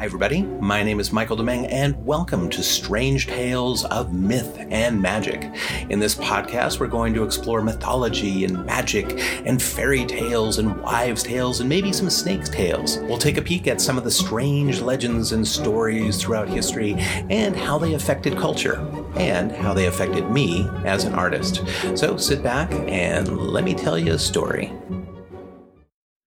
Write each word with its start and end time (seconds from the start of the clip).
Hi, 0.00 0.06
everybody. 0.06 0.44
My 0.44 0.82
name 0.82 0.98
is 0.98 1.12
Michael 1.12 1.36
Demeng, 1.36 1.70
and 1.70 1.94
welcome 2.06 2.48
to 2.48 2.62
Strange 2.62 3.26
Tales 3.26 3.84
of 3.84 4.14
Myth 4.14 4.56
and 4.70 4.98
Magic. 4.98 5.52
In 5.90 5.98
this 5.98 6.14
podcast, 6.14 6.80
we're 6.80 6.86
going 6.86 7.12
to 7.12 7.22
explore 7.22 7.60
mythology 7.60 8.46
and 8.46 8.64
magic 8.64 9.20
and 9.44 9.60
fairy 9.60 10.06
tales 10.06 10.56
and 10.56 10.80
wives' 10.80 11.22
tales 11.22 11.60
and 11.60 11.68
maybe 11.68 11.92
some 11.92 12.08
snakes' 12.08 12.48
tales. 12.48 12.96
We'll 13.00 13.18
take 13.18 13.36
a 13.36 13.42
peek 13.42 13.68
at 13.68 13.78
some 13.78 13.98
of 13.98 14.04
the 14.04 14.10
strange 14.10 14.80
legends 14.80 15.32
and 15.32 15.46
stories 15.46 16.16
throughout 16.16 16.48
history 16.48 16.94
and 17.28 17.54
how 17.54 17.76
they 17.76 17.92
affected 17.92 18.38
culture 18.38 18.80
and 19.16 19.52
how 19.52 19.74
they 19.74 19.84
affected 19.84 20.30
me 20.30 20.66
as 20.86 21.04
an 21.04 21.12
artist. 21.12 21.62
So 21.94 22.16
sit 22.16 22.42
back 22.42 22.72
and 22.72 23.36
let 23.36 23.64
me 23.64 23.74
tell 23.74 23.98
you 23.98 24.14
a 24.14 24.18
story. 24.18 24.72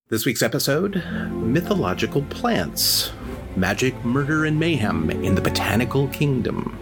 This 0.09 0.27
week's 0.27 0.43
episode 0.43 1.03
Mythological 1.31 2.21
Plants 2.29 3.11
Magic, 3.55 3.93
Murder, 4.03 4.45
and 4.45 4.59
Mayhem 4.59 5.09
in 5.09 5.35
the 5.35 5.41
Botanical 5.41 6.07
Kingdom. 6.07 6.77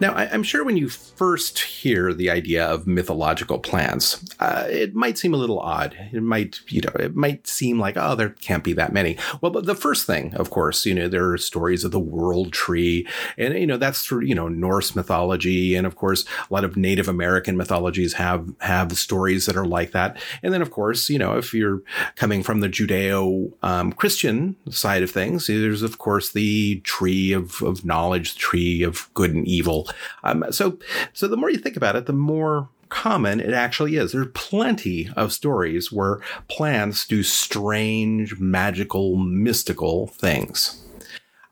Now, 0.00 0.12
I, 0.12 0.32
am 0.32 0.44
sure 0.44 0.64
when 0.64 0.76
you 0.76 0.88
first 0.88 1.58
hear 1.58 2.14
the 2.14 2.30
idea 2.30 2.64
of 2.64 2.86
mythological 2.86 3.58
plants, 3.58 4.24
uh, 4.38 4.64
it 4.70 4.94
might 4.94 5.18
seem 5.18 5.34
a 5.34 5.36
little 5.36 5.58
odd. 5.58 5.96
It 6.12 6.22
might, 6.22 6.60
you 6.68 6.82
know, 6.82 6.92
it 7.00 7.16
might 7.16 7.48
seem 7.48 7.80
like, 7.80 7.96
oh, 7.96 8.14
there 8.14 8.28
can't 8.28 8.62
be 8.62 8.72
that 8.74 8.92
many. 8.92 9.16
Well, 9.40 9.50
but 9.50 9.66
the 9.66 9.74
first 9.74 10.06
thing, 10.06 10.34
of 10.34 10.50
course, 10.50 10.86
you 10.86 10.94
know, 10.94 11.08
there 11.08 11.28
are 11.32 11.38
stories 11.38 11.82
of 11.82 11.90
the 11.90 11.98
world 11.98 12.52
tree, 12.52 13.08
and 13.36 13.54
you 13.54 13.66
know 13.66 13.76
that's 13.76 14.04
through 14.04 14.22
you 14.22 14.36
know 14.36 14.46
Norse 14.46 14.94
mythology, 14.94 15.74
and 15.74 15.86
of 15.86 15.96
course 15.96 16.24
a 16.48 16.54
lot 16.54 16.64
of 16.64 16.76
Native 16.76 17.08
American 17.08 17.56
mythologies 17.56 18.12
have 18.14 18.48
have 18.60 18.96
stories 18.96 19.46
that 19.46 19.56
are 19.56 19.66
like 19.66 19.90
that. 19.92 20.20
And 20.44 20.54
then, 20.54 20.62
of 20.62 20.70
course, 20.70 21.10
you 21.10 21.18
know, 21.18 21.36
if 21.36 21.52
you're 21.52 21.82
coming 22.14 22.44
from 22.44 22.60
the 22.60 22.68
Judeo 22.68 23.52
um, 23.62 23.92
Christian 23.92 24.54
side 24.70 25.02
of 25.02 25.10
things, 25.10 25.48
there's 25.48 25.82
of 25.82 25.98
course 25.98 26.30
the 26.30 26.80
tree 26.80 27.32
of 27.32 27.62
of 27.62 27.84
knowledge, 27.84 28.34
the 28.34 28.38
tree 28.38 28.84
of 28.84 29.12
good 29.14 29.34
and 29.34 29.46
evil 29.48 29.87
um, 30.24 30.44
so, 30.50 30.78
so 31.12 31.28
the 31.28 31.36
more 31.36 31.50
you 31.50 31.58
think 31.58 31.76
about 31.76 31.96
it, 31.96 32.06
the 32.06 32.12
more 32.12 32.68
common 32.88 33.40
it 33.40 33.52
actually 33.52 33.96
is. 33.96 34.12
There 34.12 34.22
are 34.22 34.26
plenty 34.26 35.10
of 35.16 35.32
stories 35.32 35.92
where 35.92 36.20
plants 36.48 37.06
do 37.06 37.22
strange, 37.22 38.38
magical, 38.38 39.16
mystical 39.16 40.08
things. 40.08 40.84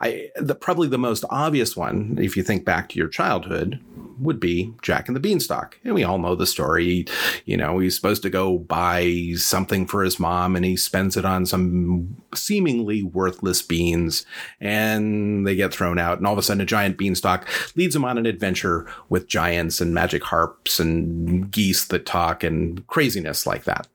I, 0.00 0.30
the, 0.36 0.54
probably 0.54 0.88
the 0.88 0.98
most 0.98 1.24
obvious 1.30 1.76
one, 1.76 2.18
if 2.20 2.36
you 2.36 2.42
think 2.42 2.64
back 2.64 2.88
to 2.90 2.98
your 2.98 3.08
childhood, 3.08 3.80
would 4.18 4.40
be 4.40 4.72
Jack 4.82 5.08
and 5.08 5.16
the 5.16 5.20
Beanstalk. 5.20 5.78
And 5.84 5.94
we 5.94 6.04
all 6.04 6.18
know 6.18 6.34
the 6.34 6.46
story. 6.46 7.06
You 7.44 7.56
know, 7.56 7.78
he's 7.78 7.96
supposed 7.96 8.22
to 8.22 8.30
go 8.30 8.58
buy 8.58 9.32
something 9.36 9.86
for 9.86 10.02
his 10.02 10.18
mom 10.18 10.56
and 10.56 10.64
he 10.64 10.76
spends 10.76 11.16
it 11.16 11.24
on 11.24 11.46
some 11.46 12.16
seemingly 12.34 13.02
worthless 13.02 13.62
beans 13.62 14.24
and 14.60 15.46
they 15.46 15.54
get 15.54 15.72
thrown 15.72 15.98
out. 15.98 16.18
And 16.18 16.26
all 16.26 16.32
of 16.32 16.38
a 16.38 16.42
sudden, 16.42 16.60
a 16.60 16.66
giant 16.66 16.98
beanstalk 16.98 17.46
leads 17.76 17.94
him 17.94 18.04
on 18.04 18.18
an 18.18 18.26
adventure 18.26 18.86
with 19.08 19.28
giants 19.28 19.80
and 19.80 19.94
magic 19.94 20.24
harps 20.24 20.80
and 20.80 21.50
geese 21.50 21.84
that 21.86 22.06
talk 22.06 22.42
and 22.42 22.86
craziness 22.86 23.46
like 23.46 23.64
that. 23.64 23.86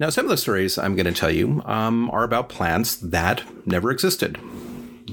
Now, 0.00 0.10
some 0.10 0.26
of 0.26 0.30
the 0.30 0.36
stories 0.36 0.78
I'm 0.78 0.94
going 0.94 1.12
to 1.12 1.12
tell 1.12 1.30
you 1.30 1.60
um, 1.64 2.08
are 2.10 2.22
about 2.22 2.48
plants 2.48 2.96
that 2.96 3.42
never 3.66 3.90
existed. 3.90 4.38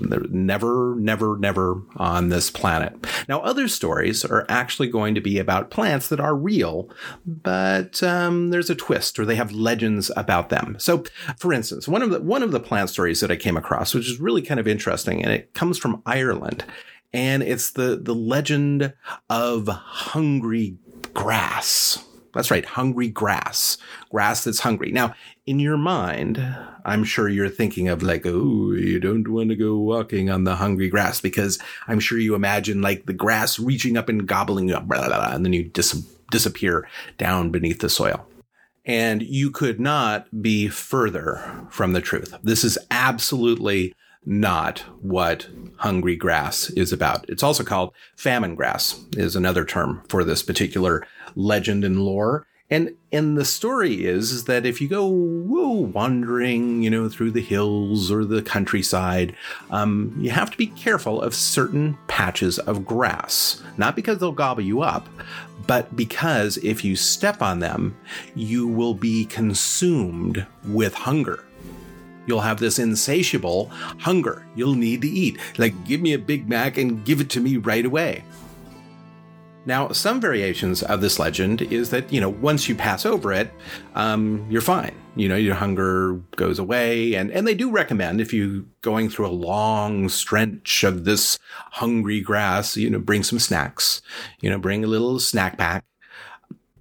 Never, 0.01 0.95
never, 0.95 1.37
never 1.37 1.81
on 1.97 2.29
this 2.29 2.49
planet. 2.49 2.93
Now, 3.27 3.39
other 3.41 3.67
stories 3.67 4.25
are 4.25 4.45
actually 4.49 4.89
going 4.89 5.15
to 5.15 5.21
be 5.21 5.39
about 5.39 5.69
plants 5.69 6.09
that 6.09 6.19
are 6.19 6.35
real, 6.35 6.89
but 7.25 8.01
um, 8.03 8.49
there's 8.49 8.69
a 8.69 8.75
twist, 8.75 9.19
or 9.19 9.25
they 9.25 9.35
have 9.35 9.51
legends 9.51 10.11
about 10.15 10.49
them. 10.49 10.75
So, 10.79 11.03
for 11.37 11.53
instance, 11.53 11.87
one 11.87 12.01
of 12.01 12.09
the 12.09 12.21
one 12.21 12.43
of 12.43 12.51
the 12.51 12.59
plant 12.59 12.89
stories 12.89 13.19
that 13.19 13.31
I 13.31 13.35
came 13.35 13.57
across, 13.57 13.93
which 13.93 14.09
is 14.09 14.19
really 14.19 14.41
kind 14.41 14.59
of 14.59 14.67
interesting, 14.67 15.23
and 15.23 15.31
it 15.31 15.53
comes 15.53 15.77
from 15.77 16.01
Ireland, 16.05 16.65
and 17.13 17.43
it's 17.43 17.71
the 17.71 17.99
the 18.01 18.15
legend 18.15 18.93
of 19.29 19.67
hungry 19.67 20.77
grass. 21.13 22.03
That's 22.35 22.51
right, 22.51 22.65
hungry 22.65 23.07
grass, 23.07 23.77
grass 24.11 24.43
that's 24.43 24.59
hungry. 24.59 24.91
Now, 24.91 25.15
in 25.45 25.59
your 25.59 25.77
mind, 25.77 26.37
I'm 26.83 27.03
sure 27.03 27.29
you're 27.29 27.49
thinking 27.49 27.87
of 27.87 28.03
like, 28.03 28.25
oh, 28.25 28.73
you 28.73 28.99
don't 28.99 29.27
want 29.27 29.49
to 29.49 29.55
go 29.55 29.77
walking 29.77 30.29
on 30.29 30.43
the 30.43 30.55
hungry 30.55 30.89
grass 30.89 31.21
because 31.21 31.57
I'm 31.87 31.99
sure 31.99 32.19
you 32.19 32.35
imagine 32.35 32.81
like 32.81 33.05
the 33.05 33.13
grass 33.13 33.57
reaching 33.57 33.97
up 33.97 34.09
and 34.09 34.27
gobbling 34.27 34.67
you 34.67 34.75
up, 34.75 34.87
blah, 34.87 35.07
blah, 35.07 35.17
blah, 35.17 35.33
and 35.33 35.45
then 35.45 35.53
you 35.53 35.63
dis- 35.63 36.05
disappear 36.29 36.87
down 37.17 37.51
beneath 37.51 37.79
the 37.79 37.89
soil. 37.89 38.27
And 38.85 39.23
you 39.23 39.49
could 39.49 39.79
not 39.79 40.27
be 40.41 40.67
further 40.67 41.67
from 41.71 41.93
the 41.93 42.01
truth. 42.01 42.35
This 42.43 42.63
is 42.63 42.77
absolutely 42.91 43.95
not 44.25 44.79
what 45.01 45.47
hungry 45.77 46.15
grass 46.15 46.69
is 46.71 46.91
about. 46.91 47.29
It's 47.29 47.43
also 47.43 47.63
called 47.63 47.93
famine 48.15 48.55
grass 48.55 48.99
is 49.13 49.35
another 49.35 49.65
term 49.65 50.03
for 50.09 50.23
this 50.23 50.41
particular 50.41 51.05
legend 51.35 51.83
and 51.83 52.01
lore. 52.01 52.47
And 52.69 52.95
and 53.11 53.37
the 53.37 53.45
story 53.45 54.05
is, 54.05 54.31
is 54.31 54.45
that 54.45 54.65
if 54.65 54.81
you 54.81 54.87
go 54.87 55.05
wandering, 55.05 56.81
you 56.81 56.89
know, 56.89 57.07
through 57.07 57.31
the 57.31 57.41
hills 57.41 58.11
or 58.11 58.25
the 58.25 58.41
countryside, 58.41 59.35
um, 59.69 60.15
you 60.19 60.31
have 60.31 60.49
to 60.49 60.57
be 60.57 60.67
careful 60.67 61.21
of 61.21 61.35
certain 61.35 61.95
patches 62.07 62.57
of 62.57 62.83
grass. 62.83 63.61
Not 63.77 63.95
because 63.95 64.17
they'll 64.17 64.31
gobble 64.31 64.63
you 64.63 64.81
up, 64.81 65.07
but 65.67 65.95
because 65.95 66.57
if 66.57 66.83
you 66.83 66.95
step 66.95 67.41
on 67.41 67.59
them, 67.59 67.95
you 68.33 68.67
will 68.67 68.95
be 68.95 69.25
consumed 69.25 70.47
with 70.65 70.95
hunger. 70.95 71.45
You'll 72.27 72.41
have 72.41 72.59
this 72.59 72.79
insatiable 72.79 73.67
hunger. 73.99 74.45
You'll 74.55 74.75
need 74.75 75.01
to 75.01 75.07
eat. 75.07 75.37
Like, 75.57 75.85
give 75.85 76.01
me 76.01 76.13
a 76.13 76.19
Big 76.19 76.49
Mac 76.49 76.77
and 76.77 77.03
give 77.05 77.21
it 77.21 77.29
to 77.31 77.39
me 77.39 77.57
right 77.57 77.85
away. 77.85 78.23
Now, 79.67 79.89
some 79.89 80.21
variations 80.21 80.83
of 80.83 81.01
this 81.01 81.17
legend 81.17 81.63
is 81.63 81.89
that, 81.89 82.13
you 82.13 82.21
know, 82.21 82.29
once 82.29 82.69
you 82.69 82.75
pass 82.75 83.03
over 83.03 83.33
it, 83.33 83.51
um, 83.95 84.45
you're 84.47 84.61
fine. 84.61 84.93
You 85.15 85.27
know, 85.27 85.35
your 85.35 85.55
hunger 85.55 86.21
goes 86.35 86.59
away. 86.59 87.15
And, 87.15 87.31
and 87.31 87.47
they 87.47 87.55
do 87.55 87.71
recommend 87.71 88.21
if 88.21 88.31
you 88.31 88.67
going 88.81 89.09
through 89.09 89.25
a 89.25 89.29
long 89.29 90.07
stretch 90.09 90.83
of 90.83 91.05
this 91.05 91.39
hungry 91.71 92.21
grass, 92.21 92.77
you 92.77 92.91
know, 92.91 92.99
bring 92.99 93.23
some 93.23 93.39
snacks, 93.39 94.03
you 94.39 94.51
know, 94.51 94.59
bring 94.59 94.83
a 94.83 94.87
little 94.87 95.19
snack 95.19 95.57
pack. 95.57 95.83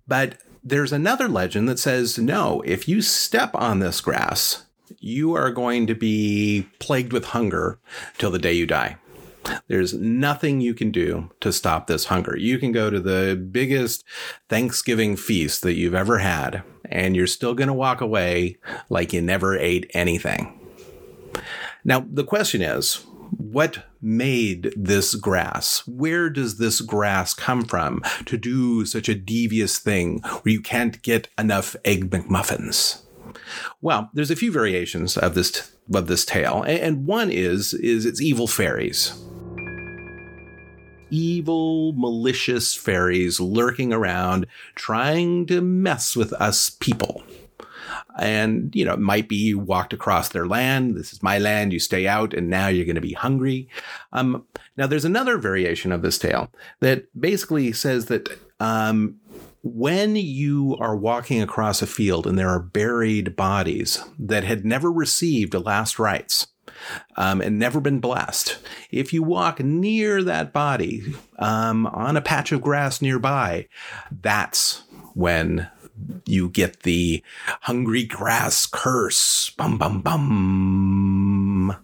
But 0.06 0.36
there's 0.62 0.92
another 0.92 1.28
legend 1.28 1.68
that 1.70 1.78
says, 1.78 2.18
no, 2.18 2.60
if 2.66 2.86
you 2.86 3.00
step 3.00 3.54
on 3.54 3.78
this 3.78 4.02
grass, 4.02 4.63
you 5.04 5.34
are 5.34 5.50
going 5.50 5.86
to 5.86 5.94
be 5.94 6.66
plagued 6.78 7.12
with 7.12 7.26
hunger 7.26 7.78
till 8.16 8.30
the 8.30 8.38
day 8.38 8.54
you 8.54 8.66
die. 8.66 8.96
There's 9.68 9.92
nothing 9.92 10.62
you 10.62 10.72
can 10.72 10.90
do 10.90 11.30
to 11.40 11.52
stop 11.52 11.86
this 11.86 12.06
hunger. 12.06 12.38
You 12.38 12.58
can 12.58 12.72
go 12.72 12.88
to 12.88 12.98
the 12.98 13.36
biggest 13.36 14.02
Thanksgiving 14.48 15.16
feast 15.16 15.60
that 15.60 15.74
you've 15.74 15.94
ever 15.94 16.18
had, 16.18 16.62
and 16.86 17.14
you're 17.14 17.26
still 17.26 17.52
going 17.52 17.68
to 17.68 17.74
walk 17.74 18.00
away 18.00 18.56
like 18.88 19.12
you 19.12 19.20
never 19.20 19.58
ate 19.58 19.90
anything. 19.92 20.58
Now, 21.84 22.06
the 22.10 22.24
question 22.24 22.62
is, 22.62 23.04
what 23.36 23.84
made 24.00 24.72
this 24.74 25.14
grass? 25.14 25.86
Where 25.86 26.30
does 26.30 26.56
this 26.56 26.80
grass 26.80 27.34
come 27.34 27.64
from 27.64 28.02
to 28.24 28.38
do 28.38 28.86
such 28.86 29.10
a 29.10 29.14
devious 29.14 29.78
thing 29.78 30.20
where 30.20 30.52
you 30.52 30.62
can't 30.62 31.02
get 31.02 31.28
enough 31.36 31.76
egg 31.84 32.08
McMuffins? 32.08 33.02
Well, 33.80 34.10
there's 34.14 34.30
a 34.30 34.36
few 34.36 34.52
variations 34.52 35.16
of 35.16 35.34
this 35.34 35.72
of 35.94 36.06
this 36.06 36.24
tale, 36.24 36.62
and 36.66 37.06
one 37.06 37.30
is 37.30 37.74
is 37.74 38.06
it's 38.06 38.20
evil 38.20 38.46
fairies 38.46 39.12
evil, 41.14 41.92
malicious 41.92 42.74
fairies 42.74 43.40
lurking 43.40 43.92
around 43.92 44.46
trying 44.74 45.46
to 45.46 45.60
mess 45.60 46.16
with 46.16 46.32
us 46.34 46.70
people. 46.70 47.22
And, 48.18 48.74
you 48.74 48.84
know, 48.84 48.94
it 48.94 49.00
might 49.00 49.28
be 49.28 49.36
you 49.36 49.58
walked 49.58 49.92
across 49.92 50.28
their 50.28 50.46
land. 50.46 50.96
This 50.96 51.12
is 51.12 51.22
my 51.22 51.38
land. 51.38 51.72
You 51.72 51.80
stay 51.80 52.06
out 52.06 52.32
and 52.32 52.48
now 52.48 52.68
you're 52.68 52.84
going 52.86 52.94
to 52.94 53.00
be 53.00 53.12
hungry. 53.12 53.68
Um, 54.12 54.46
now 54.76 54.86
there's 54.86 55.04
another 55.04 55.36
variation 55.36 55.92
of 55.92 56.02
this 56.02 56.18
tale 56.18 56.50
that 56.80 57.06
basically 57.18 57.72
says 57.72 58.06
that, 58.06 58.28
um, 58.60 59.16
when 59.64 60.14
you 60.14 60.76
are 60.78 60.94
walking 60.94 61.40
across 61.40 61.80
a 61.80 61.86
field 61.86 62.26
and 62.26 62.38
there 62.38 62.50
are 62.50 62.60
buried 62.60 63.34
bodies 63.34 63.98
that 64.18 64.44
had 64.44 64.62
never 64.64 64.92
received 64.92 65.54
last 65.54 65.98
rites, 65.98 66.48
um, 67.16 67.40
and 67.40 67.58
never 67.58 67.80
been 67.80 67.98
blessed. 67.98 68.58
If 68.90 69.12
you 69.12 69.22
walk 69.22 69.60
near 69.60 70.22
that 70.22 70.52
body 70.52 71.14
um, 71.38 71.86
on 71.86 72.16
a 72.16 72.22
patch 72.22 72.52
of 72.52 72.60
grass 72.60 73.00
nearby, 73.00 73.68
that's 74.10 74.82
when 75.14 75.68
you 76.26 76.50
get 76.50 76.80
the 76.82 77.22
hungry 77.62 78.04
grass 78.04 78.66
curse. 78.66 79.50
Bum 79.56 79.78
bum 79.78 80.02
bum. 80.02 81.76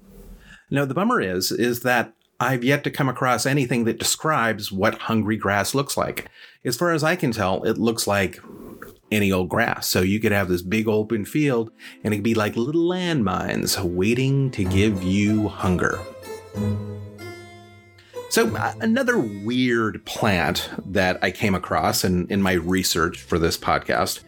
Now 0.71 0.85
the 0.85 0.94
bummer 0.94 1.21
is 1.21 1.50
is 1.50 1.81
that 1.81 2.12
I've 2.41 2.65
yet 2.65 2.85
to 2.85 2.91
come 2.91 3.11
across 3.11 3.45
anything 3.45 3.85
that 3.85 3.99
describes 3.99 4.73
what 4.73 5.03
hungry 5.03 5.37
grass 5.37 5.75
looks 5.75 5.97
like. 5.99 6.31
As 6.65 6.75
far 6.75 6.93
as 6.93 7.05
I 7.05 7.15
can 7.15 7.33
tell, 7.33 7.63
it 7.65 7.77
looks 7.77 8.07
like 8.07 8.41
any 9.11 9.31
old 9.31 9.51
grass. 9.51 9.87
So 9.87 10.01
you 10.01 10.21
could 10.21 10.33
have 10.33 10.49
this 10.49 10.63
big 10.63 10.89
open 10.89 11.27
field 11.27 11.71
and 12.03 12.15
it 12.15 12.19
could 12.19 12.25
be 12.25 12.35
like 12.35 12.57
little 12.57 12.89
landmines 12.89 13.79
waiting 13.83 14.51
to 14.53 14.65
give 14.65 15.03
you 15.03 15.49
hunger. 15.49 16.01
So, 18.31 18.55
uh, 18.57 18.75
another 18.81 19.19
weird 19.19 20.05
plant 20.07 20.71
that 20.87 21.19
I 21.23 21.33
came 21.33 21.57
across 21.57 22.05
in, 22.05 22.29
in 22.29 22.41
my 22.41 22.53
research 22.53 23.21
for 23.21 23.41
this 23.41 23.59
podcast 23.59 24.23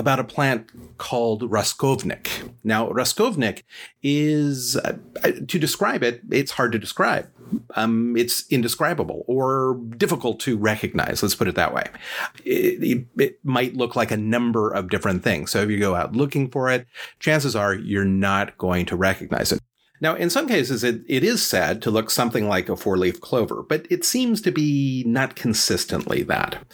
about 0.00 0.18
a 0.18 0.24
plant 0.24 0.98
called 0.98 1.42
Raskovnik. 1.42 2.50
Now, 2.64 2.88
Raskovnik 2.88 3.62
is, 4.02 4.76
uh, 4.76 4.96
uh, 5.22 5.32
to 5.46 5.58
describe 5.58 6.02
it, 6.02 6.22
it's 6.30 6.52
hard 6.52 6.72
to 6.72 6.78
describe. 6.78 7.28
Um, 7.76 8.16
it's 8.16 8.46
indescribable 8.48 9.24
or 9.26 9.78
difficult 9.96 10.40
to 10.40 10.56
recognize. 10.56 11.22
Let's 11.22 11.34
put 11.34 11.48
it 11.48 11.54
that 11.56 11.74
way. 11.74 11.84
It, 12.44 13.06
it, 13.18 13.44
might 13.44 13.76
look 13.76 13.94
like 13.94 14.10
a 14.10 14.16
number 14.16 14.70
of 14.70 14.88
different 14.88 15.22
things. 15.22 15.50
So 15.50 15.62
if 15.62 15.70
you 15.70 15.78
go 15.78 15.94
out 15.94 16.16
looking 16.16 16.48
for 16.48 16.70
it, 16.70 16.86
chances 17.18 17.54
are 17.54 17.74
you're 17.74 18.04
not 18.04 18.56
going 18.56 18.86
to 18.86 18.96
recognize 18.96 19.52
it. 19.52 19.60
Now, 20.00 20.14
in 20.14 20.30
some 20.30 20.48
cases, 20.48 20.82
it, 20.82 21.02
it 21.08 21.22
is 21.22 21.44
said 21.44 21.82
to 21.82 21.90
look 21.90 22.10
something 22.10 22.48
like 22.48 22.68
a 22.68 22.76
four 22.76 22.96
leaf 22.96 23.20
clover, 23.20 23.62
but 23.68 23.86
it 23.90 24.04
seems 24.04 24.40
to 24.42 24.50
be 24.50 25.04
not 25.06 25.36
consistently 25.36 26.22
that. 26.22 26.64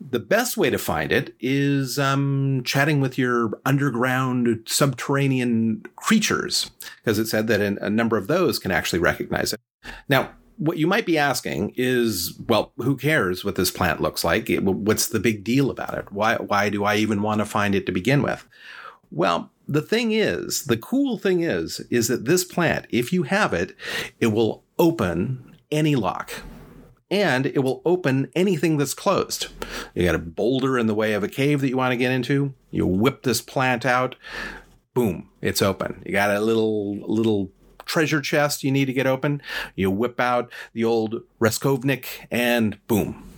The 0.00 0.18
best 0.18 0.56
way 0.56 0.70
to 0.70 0.78
find 0.78 1.12
it 1.12 1.34
is 1.40 1.98
um, 1.98 2.62
chatting 2.64 3.00
with 3.02 3.18
your 3.18 3.60
underground 3.66 4.62
subterranean 4.66 5.82
creatures, 5.96 6.70
because 6.96 7.18
it 7.18 7.26
said 7.26 7.48
that 7.48 7.60
a 7.60 7.90
number 7.90 8.16
of 8.16 8.26
those 8.26 8.58
can 8.58 8.70
actually 8.70 8.98
recognize 8.98 9.52
it. 9.52 9.60
Now, 10.08 10.30
what 10.56 10.78
you 10.78 10.86
might 10.86 11.06
be 11.06 11.18
asking 11.18 11.74
is, 11.76 12.38
well, 12.48 12.72
who 12.78 12.96
cares 12.96 13.44
what 13.44 13.56
this 13.56 13.70
plant 13.70 14.00
looks 14.00 14.24
like? 14.24 14.50
What's 14.60 15.08
the 15.08 15.20
big 15.20 15.44
deal 15.44 15.70
about 15.70 15.94
it? 15.94 16.10
Why, 16.12 16.36
why 16.36 16.70
do 16.70 16.84
I 16.84 16.96
even 16.96 17.22
want 17.22 17.40
to 17.40 17.44
find 17.44 17.74
it 17.74 17.86
to 17.86 17.92
begin 17.92 18.22
with? 18.22 18.46
Well, 19.10 19.50
the 19.68 19.82
thing 19.82 20.12
is, 20.12 20.64
the 20.64 20.76
cool 20.76 21.18
thing 21.18 21.42
is, 21.42 21.80
is 21.90 22.08
that 22.08 22.24
this 22.24 22.44
plant, 22.44 22.86
if 22.90 23.12
you 23.12 23.24
have 23.24 23.52
it, 23.52 23.76
it 24.18 24.28
will 24.28 24.64
open 24.78 25.56
any 25.70 25.94
lock 25.94 26.32
and 27.10 27.46
it 27.46 27.60
will 27.60 27.82
open 27.84 28.30
anything 28.34 28.76
that's 28.76 28.94
closed. 28.94 29.48
You 29.94 30.04
got 30.04 30.14
a 30.14 30.18
boulder 30.18 30.78
in 30.78 30.86
the 30.86 30.94
way 30.94 31.12
of 31.12 31.24
a 31.24 31.28
cave 31.28 31.60
that 31.60 31.68
you 31.68 31.76
want 31.76 31.92
to 31.92 31.96
get 31.96 32.12
into. 32.12 32.54
You 32.70 32.86
whip 32.86 33.22
this 33.22 33.40
plant 33.42 33.84
out. 33.84 34.14
Boom, 34.94 35.28
it's 35.40 35.62
open. 35.62 36.02
You 36.06 36.12
got 36.12 36.34
a 36.34 36.40
little 36.40 36.96
little 36.96 37.50
treasure 37.84 38.20
chest 38.20 38.62
you 38.62 38.70
need 38.70 38.84
to 38.84 38.92
get 38.92 39.06
open. 39.06 39.42
You 39.74 39.90
whip 39.90 40.20
out 40.20 40.52
the 40.72 40.84
old 40.84 41.22
Raskovnik 41.40 42.06
and 42.30 42.78
boom, 42.86 43.28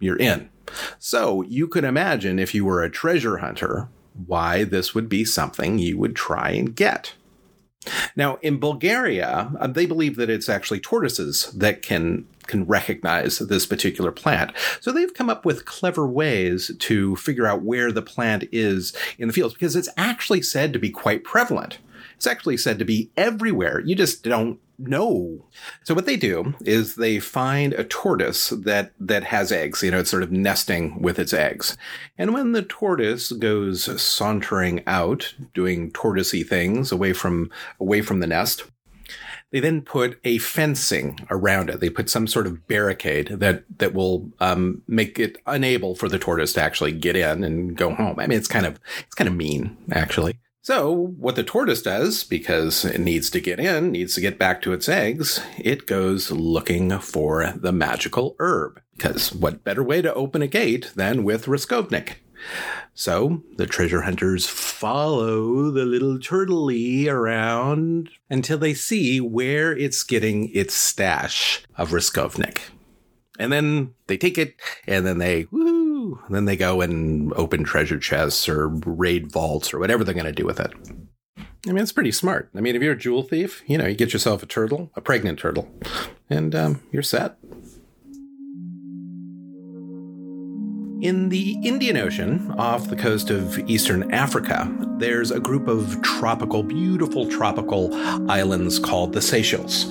you're 0.00 0.18
in. 0.18 0.50
So 0.98 1.42
you 1.42 1.68
could 1.68 1.84
imagine 1.84 2.38
if 2.38 2.54
you 2.54 2.64
were 2.64 2.82
a 2.82 2.90
treasure 2.90 3.38
hunter, 3.38 3.88
why 4.26 4.64
this 4.64 4.94
would 4.94 5.08
be 5.08 5.24
something 5.24 5.78
you 5.78 5.98
would 5.98 6.16
try 6.16 6.50
and 6.50 6.74
get. 6.74 7.14
Now, 8.14 8.38
in 8.42 8.58
Bulgaria, 8.58 9.52
uh, 9.58 9.66
they 9.66 9.86
believe 9.86 10.16
that 10.16 10.30
it's 10.30 10.48
actually 10.48 10.80
tortoises 10.80 11.50
that 11.52 11.82
can 11.82 12.26
can 12.52 12.66
recognize 12.66 13.38
this 13.38 13.64
particular 13.64 14.12
plant. 14.12 14.52
So 14.80 14.92
they've 14.92 15.12
come 15.12 15.30
up 15.30 15.46
with 15.46 15.64
clever 15.64 16.06
ways 16.06 16.70
to 16.80 17.16
figure 17.16 17.46
out 17.46 17.62
where 17.62 17.90
the 17.90 18.02
plant 18.02 18.44
is 18.52 18.94
in 19.18 19.26
the 19.26 19.32
fields 19.32 19.54
because 19.54 19.74
it's 19.74 19.88
actually 19.96 20.42
said 20.42 20.74
to 20.74 20.78
be 20.78 20.90
quite 20.90 21.24
prevalent. 21.24 21.78
It's 22.14 22.26
actually 22.26 22.58
said 22.58 22.78
to 22.78 22.84
be 22.84 23.10
everywhere. 23.16 23.80
You 23.80 23.94
just 23.94 24.22
don't 24.22 24.60
know. 24.78 25.46
So 25.82 25.94
what 25.94 26.04
they 26.04 26.16
do 26.16 26.54
is 26.60 26.96
they 26.96 27.18
find 27.18 27.72
a 27.72 27.84
tortoise 27.84 28.50
that 28.50 28.92
that 29.00 29.24
has 29.24 29.50
eggs. 29.50 29.82
You 29.82 29.92
know, 29.92 30.00
it's 30.00 30.10
sort 30.10 30.22
of 30.22 30.30
nesting 30.30 31.00
with 31.00 31.18
its 31.18 31.32
eggs. 31.32 31.76
And 32.18 32.34
when 32.34 32.52
the 32.52 32.62
tortoise 32.62 33.32
goes 33.32 33.84
sauntering 34.00 34.82
out, 34.86 35.34
doing 35.54 35.90
tortoisey 35.92 36.46
things 36.46 36.92
away 36.92 37.14
from 37.14 37.50
away 37.80 38.02
from 38.02 38.20
the 38.20 38.26
nest, 38.26 38.64
they 39.52 39.60
then 39.60 39.82
put 39.82 40.18
a 40.24 40.38
fencing 40.38 41.20
around 41.30 41.70
it. 41.70 41.80
They 41.80 41.90
put 41.90 42.10
some 42.10 42.26
sort 42.26 42.46
of 42.46 42.66
barricade 42.66 43.28
that 43.28 43.64
that 43.78 43.94
will 43.94 44.30
um, 44.40 44.82
make 44.88 45.18
it 45.18 45.36
unable 45.46 45.94
for 45.94 46.08
the 46.08 46.18
tortoise 46.18 46.54
to 46.54 46.62
actually 46.62 46.92
get 46.92 47.14
in 47.14 47.44
and 47.44 47.76
go 47.76 47.94
home. 47.94 48.18
I 48.18 48.26
mean, 48.26 48.38
it's 48.38 48.48
kind 48.48 48.66
of 48.66 48.80
it's 49.00 49.14
kind 49.14 49.28
of 49.28 49.36
mean, 49.36 49.76
actually. 49.92 50.38
So, 50.64 50.92
what 50.92 51.34
the 51.34 51.42
tortoise 51.42 51.82
does, 51.82 52.22
because 52.22 52.84
it 52.84 53.00
needs 53.00 53.30
to 53.30 53.40
get 53.40 53.58
in, 53.58 53.90
needs 53.90 54.14
to 54.14 54.20
get 54.20 54.38
back 54.38 54.62
to 54.62 54.72
its 54.72 54.88
eggs, 54.88 55.40
it 55.58 55.88
goes 55.88 56.30
looking 56.30 56.96
for 57.00 57.52
the 57.56 57.72
magical 57.72 58.36
herb. 58.38 58.80
Because 58.96 59.32
what 59.32 59.64
better 59.64 59.82
way 59.82 60.02
to 60.02 60.14
open 60.14 60.40
a 60.40 60.46
gate 60.46 60.92
than 60.94 61.24
with 61.24 61.46
Raskovnik? 61.46 62.14
So 62.94 63.42
the 63.56 63.66
treasure 63.66 64.02
hunters 64.02 64.46
follow 64.46 65.70
the 65.70 65.84
little 65.84 66.18
turtley 66.18 67.08
around 67.08 68.10
until 68.28 68.58
they 68.58 68.74
see 68.74 69.20
where 69.20 69.76
it's 69.76 70.02
getting 70.02 70.50
its 70.54 70.74
stash 70.74 71.64
of 71.76 71.90
Raskovnik. 71.90 72.58
And 73.38 73.50
then 73.50 73.94
they 74.08 74.18
take 74.18 74.36
it 74.36 74.56
and 74.86 75.06
then 75.06 75.18
they 75.18 75.46
then 76.30 76.44
they 76.44 76.56
go 76.56 76.80
and 76.80 77.32
open 77.34 77.64
treasure 77.64 77.98
chests 77.98 78.48
or 78.48 78.68
raid 78.68 79.32
vaults 79.32 79.72
or 79.72 79.78
whatever 79.78 80.04
they're 80.04 80.14
going 80.14 80.26
to 80.26 80.32
do 80.32 80.44
with 80.44 80.60
it. 80.60 80.72
I 81.38 81.70
mean, 81.70 81.78
it's 81.78 81.92
pretty 81.92 82.12
smart. 82.12 82.50
I 82.56 82.60
mean, 82.60 82.74
if 82.74 82.82
you're 82.82 82.94
a 82.94 82.98
jewel 82.98 83.22
thief, 83.22 83.62
you 83.66 83.78
know, 83.78 83.86
you 83.86 83.94
get 83.94 84.12
yourself 84.12 84.42
a 84.42 84.46
turtle, 84.46 84.90
a 84.96 85.00
pregnant 85.00 85.38
turtle, 85.38 85.70
and 86.28 86.54
um, 86.54 86.82
you're 86.90 87.04
set. 87.04 87.36
In 91.02 91.30
the 91.30 91.58
Indian 91.64 91.96
Ocean, 91.96 92.48
off 92.58 92.86
the 92.86 92.94
coast 92.94 93.28
of 93.28 93.58
eastern 93.68 94.12
Africa, 94.12 94.72
there's 94.98 95.32
a 95.32 95.40
group 95.40 95.66
of 95.66 96.00
tropical, 96.02 96.62
beautiful 96.62 97.28
tropical 97.28 97.92
islands 98.30 98.78
called 98.78 99.12
the 99.12 99.20
Seychelles. 99.20 99.86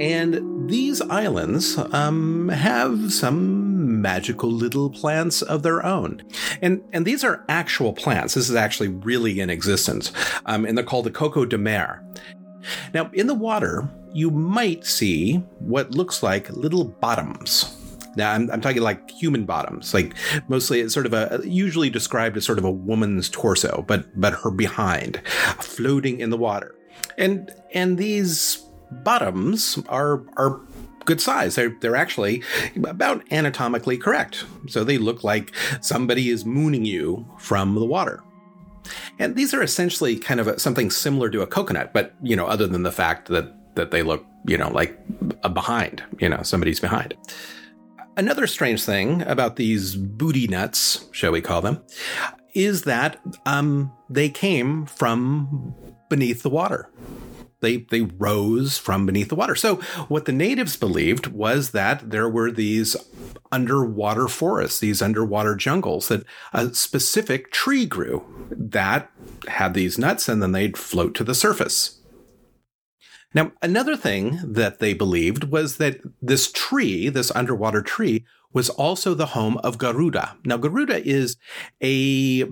And 0.00 0.68
these 0.68 1.00
islands 1.00 1.78
um, 1.94 2.50
have 2.50 3.10
some 3.10 4.02
magical 4.02 4.50
little 4.50 4.90
plants 4.90 5.40
of 5.40 5.62
their 5.62 5.82
own. 5.82 6.22
And, 6.60 6.82
and 6.92 7.06
these 7.06 7.24
are 7.24 7.42
actual 7.48 7.94
plants. 7.94 8.34
This 8.34 8.50
is 8.50 8.54
actually 8.54 8.88
really 8.88 9.40
in 9.40 9.48
existence. 9.48 10.12
Um, 10.44 10.66
and 10.66 10.76
they're 10.76 10.84
called 10.84 11.06
the 11.06 11.10
coco 11.10 11.46
de 11.46 11.56
mer. 11.56 12.04
Now, 12.92 13.10
in 13.14 13.28
the 13.28 13.34
water, 13.34 13.88
you 14.12 14.30
might 14.30 14.84
see 14.84 15.36
what 15.58 15.92
looks 15.92 16.22
like 16.22 16.50
little 16.50 16.84
bottoms 16.84 17.80
now 18.16 18.32
I'm, 18.32 18.50
I'm 18.50 18.60
talking 18.60 18.82
like 18.82 19.10
human 19.10 19.44
bottoms, 19.44 19.94
like 19.94 20.14
mostly 20.48 20.80
it's 20.80 20.94
sort 20.94 21.06
of 21.06 21.12
a 21.12 21.40
usually 21.44 21.90
described 21.90 22.36
as 22.36 22.44
sort 22.44 22.58
of 22.58 22.64
a 22.64 22.70
woman's 22.70 23.28
torso, 23.28 23.84
but 23.86 24.06
but 24.20 24.34
her 24.34 24.50
behind, 24.50 25.20
floating 25.60 26.20
in 26.20 26.30
the 26.30 26.36
water, 26.36 26.74
and 27.18 27.52
and 27.72 27.98
these 27.98 28.64
bottoms 28.90 29.78
are 29.88 30.22
are 30.36 30.60
good 31.04 31.20
size. 31.20 31.54
They're 31.54 31.76
they're 31.80 31.96
actually 31.96 32.42
about 32.76 33.22
anatomically 33.32 33.98
correct. 33.98 34.44
So 34.68 34.84
they 34.84 34.98
look 34.98 35.24
like 35.24 35.54
somebody 35.80 36.30
is 36.30 36.44
mooning 36.44 36.84
you 36.84 37.26
from 37.38 37.74
the 37.74 37.84
water. 37.84 38.22
And 39.18 39.34
these 39.34 39.54
are 39.54 39.62
essentially 39.62 40.16
kind 40.16 40.40
of 40.40 40.46
a, 40.46 40.58
something 40.58 40.90
similar 40.90 41.30
to 41.30 41.40
a 41.40 41.46
coconut, 41.46 41.92
but 41.94 42.14
you 42.22 42.36
know, 42.36 42.46
other 42.46 42.66
than 42.66 42.82
the 42.82 42.92
fact 42.92 43.28
that 43.28 43.54
that 43.76 43.90
they 43.90 44.02
look, 44.02 44.24
you 44.46 44.56
know, 44.56 44.70
like 44.70 44.98
a 45.42 45.48
behind, 45.48 46.02
you 46.20 46.28
know, 46.28 46.42
somebody's 46.42 46.80
behind. 46.80 47.14
Another 48.16 48.46
strange 48.46 48.84
thing 48.84 49.22
about 49.22 49.56
these 49.56 49.96
booty 49.96 50.46
nuts, 50.46 51.06
shall 51.10 51.32
we 51.32 51.40
call 51.40 51.60
them, 51.60 51.82
is 52.54 52.82
that 52.82 53.20
um, 53.44 53.92
they 54.08 54.28
came 54.28 54.86
from 54.86 55.74
beneath 56.08 56.42
the 56.42 56.50
water. 56.50 56.88
They, 57.60 57.78
they 57.78 58.02
rose 58.02 58.78
from 58.78 59.06
beneath 59.06 59.30
the 59.30 59.34
water. 59.34 59.56
So, 59.56 59.76
what 60.08 60.26
the 60.26 60.32
natives 60.32 60.76
believed 60.76 61.28
was 61.28 61.70
that 61.70 62.10
there 62.10 62.28
were 62.28 62.52
these 62.52 62.94
underwater 63.50 64.28
forests, 64.28 64.78
these 64.78 65.00
underwater 65.00 65.56
jungles, 65.56 66.08
that 66.08 66.24
a 66.52 66.72
specific 66.74 67.50
tree 67.50 67.86
grew 67.86 68.24
that 68.50 69.10
had 69.48 69.74
these 69.74 69.98
nuts 69.98 70.28
and 70.28 70.42
then 70.42 70.52
they'd 70.52 70.76
float 70.76 71.14
to 71.14 71.24
the 71.24 71.34
surface. 71.34 72.00
Now, 73.34 73.50
another 73.60 73.96
thing 73.96 74.38
that 74.44 74.78
they 74.78 74.94
believed 74.94 75.44
was 75.44 75.76
that 75.78 76.00
this 76.22 76.50
tree, 76.52 77.08
this 77.08 77.32
underwater 77.34 77.82
tree, 77.82 78.24
was 78.52 78.70
also 78.70 79.12
the 79.12 79.26
home 79.26 79.58
of 79.58 79.78
Garuda. 79.78 80.36
Now, 80.44 80.56
Garuda 80.56 81.04
is 81.04 81.36
a 81.82 82.44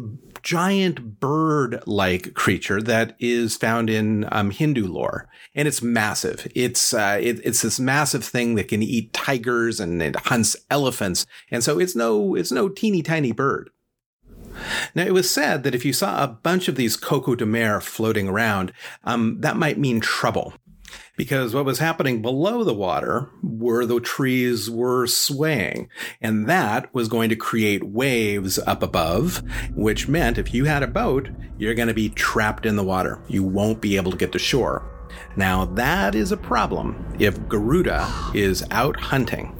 giant 0.42 1.20
bird 1.20 1.80
like 1.86 2.34
creature 2.34 2.82
that 2.82 3.14
is 3.20 3.56
found 3.56 3.88
in 3.88 4.26
um, 4.32 4.50
Hindu 4.50 4.88
lore, 4.88 5.28
and 5.54 5.68
it's 5.68 5.80
massive. 5.80 6.50
It's 6.56 6.92
uh, 6.92 7.18
it, 7.22 7.40
it's 7.44 7.62
this 7.62 7.78
massive 7.78 8.24
thing 8.24 8.56
that 8.56 8.66
can 8.66 8.82
eat 8.82 9.12
tigers 9.12 9.78
and 9.78 10.02
it 10.02 10.16
hunts 10.16 10.56
elephants, 10.68 11.24
and 11.52 11.62
so 11.62 11.78
it's 11.78 11.94
no 11.94 12.34
it's 12.34 12.50
no 12.50 12.68
teeny 12.68 13.02
tiny 13.02 13.30
bird. 13.30 13.70
Now, 14.94 15.04
it 15.04 15.14
was 15.14 15.30
said 15.30 15.62
that 15.62 15.74
if 15.74 15.84
you 15.84 15.92
saw 15.92 16.22
a 16.22 16.28
bunch 16.28 16.68
of 16.68 16.76
these 16.76 16.96
coco 16.96 17.34
de 17.34 17.46
mer 17.46 17.80
floating 17.80 18.28
around, 18.28 18.72
um, 19.04 19.40
that 19.40 19.56
might 19.56 19.78
mean 19.78 20.00
trouble. 20.00 20.54
Because 21.16 21.54
what 21.54 21.64
was 21.64 21.78
happening 21.78 22.22
below 22.22 22.64
the 22.64 22.74
water 22.74 23.30
were 23.42 23.84
the 23.86 24.00
trees 24.00 24.70
were 24.70 25.06
swaying. 25.06 25.88
And 26.20 26.48
that 26.48 26.92
was 26.94 27.08
going 27.08 27.28
to 27.28 27.36
create 27.36 27.84
waves 27.84 28.58
up 28.60 28.82
above 28.82 29.42
which 29.74 30.08
meant 30.08 30.38
if 30.38 30.54
you 30.54 30.64
had 30.64 30.82
a 30.82 30.88
boat 30.88 31.28
you're 31.58 31.74
going 31.74 31.88
to 31.88 31.94
be 31.94 32.08
trapped 32.10 32.66
in 32.66 32.76
the 32.76 32.84
water. 32.84 33.22
You 33.28 33.42
won't 33.44 33.80
be 33.80 33.96
able 33.96 34.10
to 34.10 34.16
get 34.16 34.32
to 34.32 34.38
shore. 34.38 34.88
Now 35.36 35.64
that 35.64 36.14
is 36.14 36.32
a 36.32 36.36
problem 36.36 37.16
if 37.18 37.48
garuda 37.48 38.08
is 38.34 38.64
out 38.70 38.98
hunting 38.98 39.56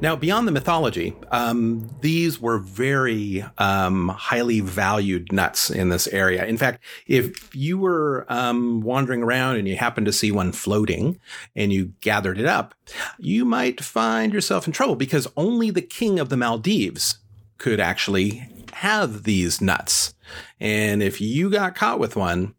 Now, 0.00 0.14
beyond 0.14 0.46
the 0.46 0.52
mythology, 0.52 1.16
um, 1.30 1.88
these 2.00 2.40
were 2.40 2.58
very 2.58 3.44
um, 3.58 4.08
highly 4.08 4.60
valued 4.60 5.32
nuts 5.32 5.70
in 5.70 5.88
this 5.88 6.06
area. 6.08 6.44
In 6.44 6.58
fact, 6.58 6.82
if 7.06 7.54
you 7.54 7.78
were 7.78 8.26
um, 8.28 8.82
wandering 8.82 9.22
around 9.22 9.56
and 9.56 9.66
you 9.66 9.76
happened 9.76 10.06
to 10.06 10.12
see 10.12 10.30
one 10.30 10.52
floating 10.52 11.18
and 11.54 11.72
you 11.72 11.92
gathered 12.00 12.38
it 12.38 12.46
up, 12.46 12.74
you 13.18 13.44
might 13.44 13.82
find 13.82 14.32
yourself 14.32 14.66
in 14.66 14.72
trouble 14.72 14.96
because 14.96 15.28
only 15.36 15.70
the 15.70 15.82
king 15.82 16.18
of 16.18 16.28
the 16.28 16.36
Maldives 16.36 17.18
could 17.58 17.80
actually 17.80 18.46
have 18.74 19.22
these 19.22 19.60
nuts. 19.60 20.14
And 20.60 21.02
if 21.02 21.20
you 21.20 21.50
got 21.50 21.74
caught 21.74 21.98
with 21.98 22.16
one, 22.16 22.54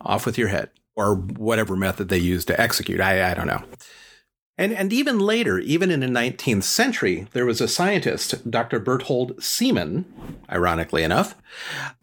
off 0.00 0.24
with 0.24 0.38
your 0.38 0.48
head 0.48 0.70
or 0.96 1.14
whatever 1.14 1.76
method 1.76 2.08
they 2.08 2.18
used 2.18 2.48
to 2.48 2.60
execute. 2.60 3.00
I, 3.00 3.30
I 3.30 3.34
don't 3.34 3.46
know. 3.46 3.62
And, 4.60 4.74
and 4.74 4.92
even 4.92 5.18
later, 5.18 5.58
even 5.58 5.90
in 5.90 6.00
the 6.00 6.06
19th 6.06 6.64
century, 6.64 7.26
there 7.32 7.46
was 7.46 7.62
a 7.62 7.66
scientist, 7.66 8.50
Dr. 8.50 8.78
Berthold 8.78 9.38
Seemann, 9.38 10.04
ironically 10.52 11.02
enough, 11.02 11.34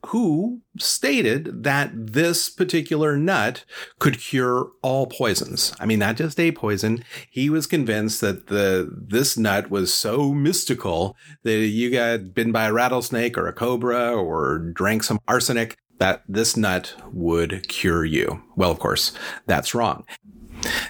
who 0.07 0.61
stated 0.79 1.63
that 1.65 1.91
this 1.93 2.49
particular 2.49 3.15
nut 3.15 3.63
could 3.99 4.19
cure 4.19 4.71
all 4.81 5.05
poisons. 5.05 5.71
I 5.79 5.85
mean, 5.85 5.99
not 5.99 6.17
just 6.17 6.39
a 6.39 6.51
poison. 6.51 7.03
He 7.29 7.51
was 7.51 7.67
convinced 7.67 8.21
that 8.21 8.47
the 8.47 8.89
this 8.91 9.37
nut 9.37 9.69
was 9.69 9.93
so 9.93 10.33
mystical 10.33 11.15
that 11.43 11.59
you 11.59 11.91
got 11.91 12.33
bitten 12.33 12.51
by 12.51 12.65
a 12.65 12.73
rattlesnake 12.73 13.37
or 13.37 13.47
a 13.47 13.53
cobra 13.53 14.15
or 14.15 14.57
drank 14.57 15.03
some 15.03 15.19
arsenic 15.27 15.77
that 15.99 16.23
this 16.27 16.57
nut 16.57 16.95
would 17.11 17.67
cure 17.67 18.05
you. 18.05 18.41
Well, 18.55 18.71
of 18.71 18.79
course, 18.79 19.13
that's 19.45 19.75
wrong. 19.75 20.05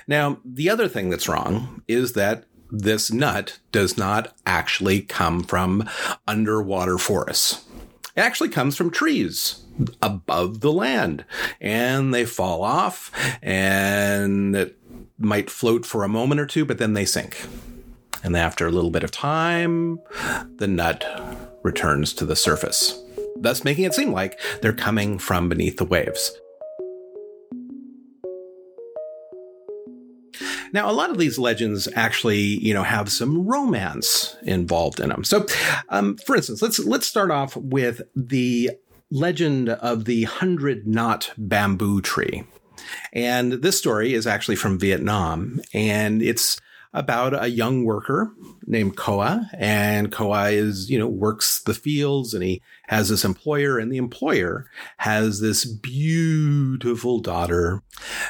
Now, 0.07 0.39
the 0.45 0.69
other 0.69 0.87
thing 0.87 1.09
that's 1.09 1.27
wrong 1.27 1.81
is 1.87 2.13
that 2.13 2.45
this 2.71 3.11
nut 3.11 3.59
does 3.71 3.97
not 3.97 4.33
actually 4.45 5.01
come 5.01 5.43
from 5.43 5.87
underwater 6.27 6.97
forests. 6.97 7.65
It 8.15 8.21
actually 8.21 8.49
comes 8.49 8.75
from 8.75 8.89
trees 8.89 9.63
above 10.01 10.61
the 10.61 10.71
land 10.71 11.23
and 11.61 12.13
they 12.13 12.25
fall 12.25 12.63
off 12.63 13.11
and 13.41 14.55
it 14.55 14.77
might 15.19 15.49
float 15.49 15.85
for 15.85 16.03
a 16.03 16.09
moment 16.09 16.41
or 16.41 16.45
two, 16.45 16.65
but 16.65 16.77
then 16.77 16.93
they 16.93 17.05
sink. 17.05 17.45
And 18.23 18.35
after 18.35 18.67
a 18.67 18.71
little 18.71 18.89
bit 18.89 19.03
of 19.03 19.11
time, 19.11 19.99
the 20.55 20.67
nut 20.67 21.05
returns 21.63 22.13
to 22.13 22.25
the 22.25 22.35
surface, 22.35 23.01
thus 23.35 23.63
making 23.63 23.85
it 23.85 23.93
seem 23.93 24.11
like 24.11 24.39
they're 24.61 24.73
coming 24.73 25.19
from 25.19 25.47
beneath 25.47 25.77
the 25.77 25.85
waves. 25.85 26.37
Now, 30.73 30.89
a 30.89 30.93
lot 30.93 31.09
of 31.09 31.17
these 31.17 31.37
legends 31.39 31.87
actually, 31.95 32.39
you 32.39 32.73
know, 32.73 32.83
have 32.83 33.11
some 33.11 33.45
romance 33.45 34.35
involved 34.43 34.99
in 34.99 35.09
them. 35.09 35.23
So, 35.23 35.45
um, 35.89 36.17
for 36.17 36.35
instance, 36.35 36.61
let's 36.61 36.79
let's 36.79 37.07
start 37.07 37.31
off 37.31 37.55
with 37.55 38.01
the 38.15 38.71
legend 39.09 39.69
of 39.69 40.05
the 40.05 40.23
hundred 40.23 40.87
knot 40.87 41.31
bamboo 41.37 42.01
tree. 42.01 42.43
And 43.13 43.53
this 43.53 43.77
story 43.77 44.13
is 44.13 44.27
actually 44.27 44.55
from 44.55 44.79
Vietnam, 44.79 45.61
and 45.73 46.21
it's 46.21 46.59
about 46.97 47.39
a 47.39 47.47
young 47.47 47.83
worker 47.83 48.33
named 48.65 48.97
Koa, 48.97 49.47
and 49.53 50.11
Koa 50.11 50.49
is, 50.49 50.89
you 50.89 50.97
know, 50.97 51.07
works 51.07 51.61
the 51.61 51.75
fields 51.75 52.33
and 52.33 52.43
he 52.43 52.61
has 52.87 53.09
this 53.09 53.23
employer, 53.23 53.77
and 53.77 53.91
the 53.91 53.97
employer 53.97 54.67
has 54.97 55.39
this 55.39 55.63
beautiful 55.63 57.19
daughter. 57.19 57.83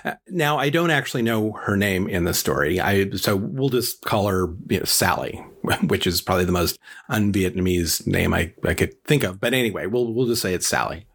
Uh, 0.03 0.15
now, 0.27 0.57
I 0.57 0.69
don't 0.69 0.91
actually 0.91 1.21
know 1.21 1.53
her 1.53 1.77
name 1.77 2.09
in 2.09 2.25
the 2.25 2.33
story. 2.33 2.79
I 2.79 3.09
so 3.11 3.37
we'll 3.37 3.69
just 3.69 4.01
call 4.01 4.27
her 4.27 4.53
you 4.69 4.79
know, 4.79 4.85
Sally, 4.85 5.43
which 5.87 6.05
is 6.05 6.21
probably 6.21 6.45
the 6.45 6.51
most 6.51 6.77
un-Vietnamese 7.07 8.05
name 8.05 8.33
I, 8.33 8.53
I 8.65 8.73
could 8.73 9.01
think 9.05 9.23
of. 9.23 9.39
But 9.39 9.53
anyway, 9.53 9.85
we'll 9.85 10.13
we'll 10.13 10.27
just 10.27 10.41
say 10.41 10.53
it's 10.53 10.67
Sally. 10.67 11.07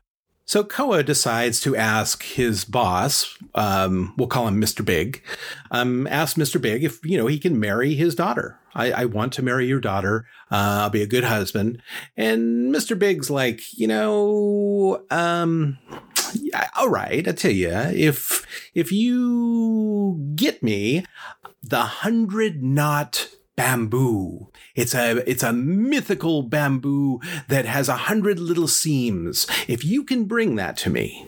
So 0.45 0.65
Koa 0.65 1.03
decides 1.03 1.61
to 1.61 1.77
ask 1.77 2.23
his 2.23 2.65
boss, 2.65 3.39
um, 3.55 4.13
we'll 4.17 4.29
call 4.29 4.49
him 4.49 4.61
Mr. 4.61 4.85
Big, 4.85 5.23
um, 5.71 6.07
ask 6.09 6.37
Mr. 6.37 6.61
Big 6.61 6.85
if, 6.85 7.05
you 7.05 7.17
know, 7.17 7.27
he 7.27 7.39
can 7.39 7.59
marry 7.59 7.95
his 7.95 8.15
daughter. 8.15 8.59
I, 8.75 8.93
I 8.93 9.05
want 9.05 9.33
to 9.35 9.43
marry 9.43 9.67
your 9.67 9.81
daughter. 9.81 10.27
Uh, 10.51 10.83
I'll 10.83 10.91
be 10.91 11.03
a 11.03 11.07
good 11.07 11.25
husband. 11.25 11.81
And 12.17 12.75
Mr. 12.75 12.99
Big's 12.99 13.31
like, 13.31 13.61
you 13.79 13.87
know, 13.87 15.05
um, 15.11 15.79
yeah, 16.35 16.69
all 16.77 16.89
right, 16.89 17.27
I 17.27 17.33
tell 17.33 17.51
you, 17.51 17.71
if, 17.71 18.47
if 18.75 18.91
you 18.91 20.33
get 20.35 20.63
me 20.63 21.05
the 21.63 21.83
hundred 21.83 22.63
knot 22.63 23.29
bamboo. 23.57 24.51
It's 24.75 24.95
a, 24.95 25.29
it's 25.31 25.43
a 25.43 25.53
mythical 25.53 26.43
bamboo 26.43 27.21
that 27.49 27.65
has 27.67 27.89
a 27.89 27.97
hundred 27.97 28.39
little 28.39 28.69
seams. 28.69 29.47
If 29.69 29.85
you 29.85 30.05
can 30.05 30.25
bring 30.25 30.57
that 30.57 30.77
to 30.79 30.91
me, 30.91 31.27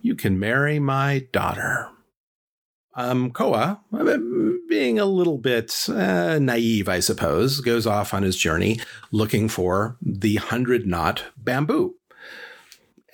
you 0.00 0.14
can 0.14 0.38
marry 0.38 0.78
my 0.78 1.26
daughter. 1.32 1.88
Um, 2.94 3.30
Koa, 3.30 3.80
being 4.68 4.98
a 4.98 5.04
little 5.04 5.38
bit 5.38 5.88
uh, 5.88 6.40
naive, 6.40 6.88
I 6.88 6.98
suppose, 6.98 7.60
goes 7.60 7.86
off 7.86 8.12
on 8.12 8.24
his 8.24 8.36
journey 8.36 8.80
looking 9.12 9.48
for 9.48 9.96
the 10.02 10.36
hundred 10.36 10.84
knot 10.84 11.24
bamboo. 11.36 11.94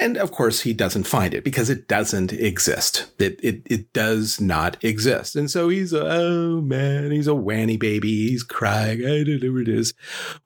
And 0.01 0.17
of 0.17 0.33
course, 0.33 0.63
he 0.63 0.73
doesn't 0.73 1.05
find 1.05 1.35
it 1.35 1.45
because 1.45 1.71
it 1.71 1.87
doesn't 1.87 2.33
exist. 2.33 3.13
It, 3.19 3.39
it, 3.43 3.63
it 3.67 3.93
does 3.93 4.41
not 4.41 4.83
exist. 4.83 5.37
And 5.37 5.49
so 5.49 5.69
he's, 5.69 5.93
a, 5.93 6.05
oh 6.05 6.61
man, 6.61 7.13
he's 7.13 7.29
a 7.29 7.35
wanny 7.35 7.77
baby. 7.77 8.29
He's 8.29 8.43
crying. 8.43 9.05
I 9.05 9.23
don't 9.23 9.43
know 9.43 9.53
where 9.53 9.63
it 9.63 9.69
is. 9.69 9.95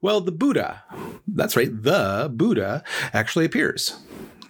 Well, 0.03 0.21
the 0.21 0.33
Buddha, 0.33 0.83
that's 1.27 1.57
right, 1.57 1.71
the 1.71 2.31
Buddha 2.33 2.85
actually 3.15 3.47
appears 3.47 3.99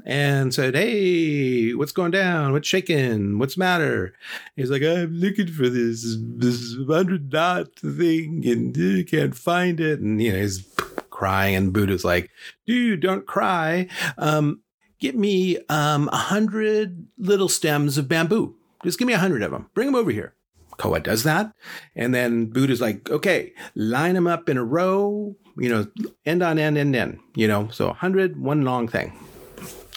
and 0.04 0.52
said, 0.52 0.74
Hey, 0.74 1.74
what's 1.74 1.92
going 1.92 2.10
down? 2.10 2.52
What's 2.52 2.66
shaking? 2.66 3.38
What's 3.38 3.56
matter? 3.56 4.14
He's 4.56 4.70
like, 4.70 4.82
I'm 4.82 5.12
looking 5.12 5.48
for 5.48 5.68
this, 5.68 6.16
this 6.18 6.74
hundred 6.88 7.32
knot 7.32 7.74
thing 7.76 8.42
and 8.44 8.76
I 8.98 9.04
can't 9.08 9.36
find 9.36 9.78
it. 9.78 10.00
And, 10.00 10.20
you 10.20 10.32
know, 10.32 10.40
he's 10.40 10.66
crying 11.10 11.54
and 11.54 11.72
Buddha's 11.72 12.04
like, 12.04 12.30
dude, 12.66 13.00
don't 13.00 13.26
cry. 13.26 13.86
Um, 14.16 14.62
Get 15.00 15.16
me 15.16 15.58
um, 15.68 16.08
a 16.12 16.16
hundred 16.16 17.06
little 17.18 17.48
stems 17.48 17.98
of 17.98 18.08
bamboo. 18.08 18.56
Just 18.84 18.98
give 18.98 19.06
me 19.06 19.14
a 19.14 19.18
hundred 19.18 19.42
of 19.42 19.50
them. 19.50 19.70
Bring 19.74 19.86
them 19.86 19.94
over 19.94 20.10
here. 20.10 20.34
Koa 20.76 21.00
does 21.00 21.24
that. 21.24 21.52
And 21.96 22.14
then 22.14 22.46
Buddha's 22.46 22.80
like, 22.80 23.10
okay, 23.10 23.52
line 23.74 24.14
them 24.14 24.26
up 24.26 24.48
in 24.48 24.56
a 24.56 24.64
row, 24.64 25.36
you 25.56 25.68
know, 25.68 25.86
end 26.24 26.42
on 26.42 26.58
end, 26.58 26.78
end, 26.78 26.94
end, 26.94 27.18
you 27.34 27.48
know, 27.48 27.68
so 27.68 27.88
a 27.88 27.94
hundred, 27.94 28.40
one 28.40 28.62
long 28.62 28.86
thing. 28.86 29.12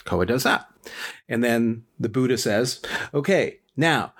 Koa 0.06 0.26
does 0.26 0.44
that. 0.44 0.68
And 1.30 1.44
then 1.44 1.84
the 2.00 2.10
Buddha 2.10 2.38
says, 2.38 2.82
okay, 3.14 3.60
now 3.78 4.14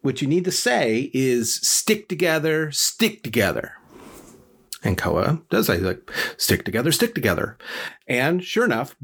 what 0.00 0.22
you 0.22 0.28
need 0.28 0.44
to 0.44 0.52
say 0.52 1.10
is 1.12 1.56
stick 1.56 2.08
together, 2.08 2.72
stick 2.72 3.22
together. 3.22 3.75
And 4.86 4.96
Koa 4.96 5.42
does. 5.50 5.66
He's 5.66 5.80
like, 5.80 6.10
stick 6.36 6.64
together, 6.64 6.92
stick 6.92 7.12
together. 7.12 7.58
And 8.06 8.44
sure 8.44 8.64
enough, 8.64 8.94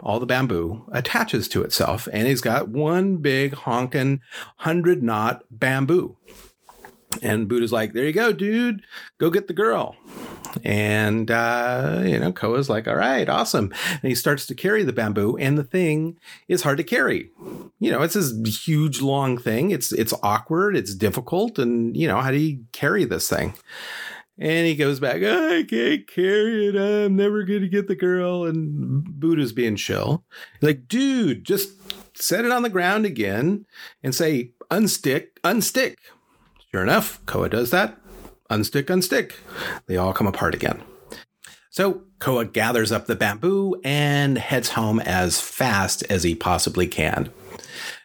all 0.00 0.20
the 0.20 0.26
bamboo 0.26 0.84
attaches 0.92 1.48
to 1.48 1.62
itself. 1.62 2.08
And 2.12 2.28
he's 2.28 2.40
got 2.40 2.68
one 2.68 3.16
big 3.16 3.54
honking 3.54 4.20
hundred 4.58 5.02
knot 5.02 5.42
bamboo. 5.50 6.16
And 7.20 7.48
Buddha's 7.48 7.72
like, 7.72 7.94
there 7.94 8.04
you 8.04 8.12
go, 8.12 8.32
dude. 8.32 8.82
Go 9.18 9.28
get 9.28 9.48
the 9.48 9.54
girl. 9.54 9.96
And, 10.62 11.32
uh, 11.32 12.02
you 12.04 12.20
know, 12.20 12.30
Koa's 12.30 12.68
like, 12.68 12.86
all 12.86 12.94
right, 12.94 13.28
awesome. 13.28 13.74
And 13.90 14.02
he 14.02 14.14
starts 14.14 14.46
to 14.46 14.54
carry 14.54 14.84
the 14.84 14.92
bamboo 14.92 15.36
and 15.36 15.58
the 15.58 15.64
thing 15.64 16.16
is 16.46 16.62
hard 16.62 16.78
to 16.78 16.84
carry. 16.84 17.30
You 17.80 17.90
know, 17.90 18.02
it's 18.02 18.14
this 18.14 18.64
huge, 18.64 19.00
long 19.00 19.36
thing. 19.36 19.72
It's, 19.72 19.92
it's 19.92 20.14
awkward. 20.22 20.76
It's 20.76 20.94
difficult. 20.94 21.58
And, 21.58 21.96
you 21.96 22.06
know, 22.06 22.20
how 22.20 22.30
do 22.30 22.36
you 22.36 22.64
carry 22.70 23.04
this 23.04 23.28
thing? 23.28 23.54
And 24.36 24.66
he 24.66 24.74
goes 24.74 24.98
back, 24.98 25.22
I 25.22 25.62
can't 25.62 26.08
carry 26.08 26.68
it. 26.68 26.76
I'm 26.76 27.14
never 27.14 27.44
going 27.44 27.60
to 27.60 27.68
get 27.68 27.86
the 27.86 27.94
girl. 27.94 28.44
And 28.44 29.04
Buddha's 29.04 29.52
being 29.52 29.76
chill. 29.76 30.24
like, 30.60 30.88
dude, 30.88 31.44
just 31.44 31.70
set 32.16 32.44
it 32.44 32.50
on 32.50 32.62
the 32.62 32.68
ground 32.68 33.06
again 33.06 33.66
and 34.02 34.14
say, 34.14 34.50
unstick, 34.70 35.28
unstick. 35.44 35.96
Sure 36.72 36.82
enough, 36.82 37.24
Koa 37.26 37.48
does 37.48 37.70
that. 37.70 37.96
Unstick, 38.50 38.84
unstick. 38.84 39.34
They 39.86 39.96
all 39.96 40.12
come 40.12 40.26
apart 40.26 40.54
again. 40.54 40.82
So 41.70 42.02
Koa 42.18 42.44
gathers 42.44 42.92
up 42.92 43.06
the 43.06 43.16
bamboo 43.16 43.80
and 43.84 44.38
heads 44.38 44.70
home 44.70 45.00
as 45.00 45.40
fast 45.40 46.02
as 46.10 46.22
he 46.22 46.34
possibly 46.34 46.86
can. 46.86 47.30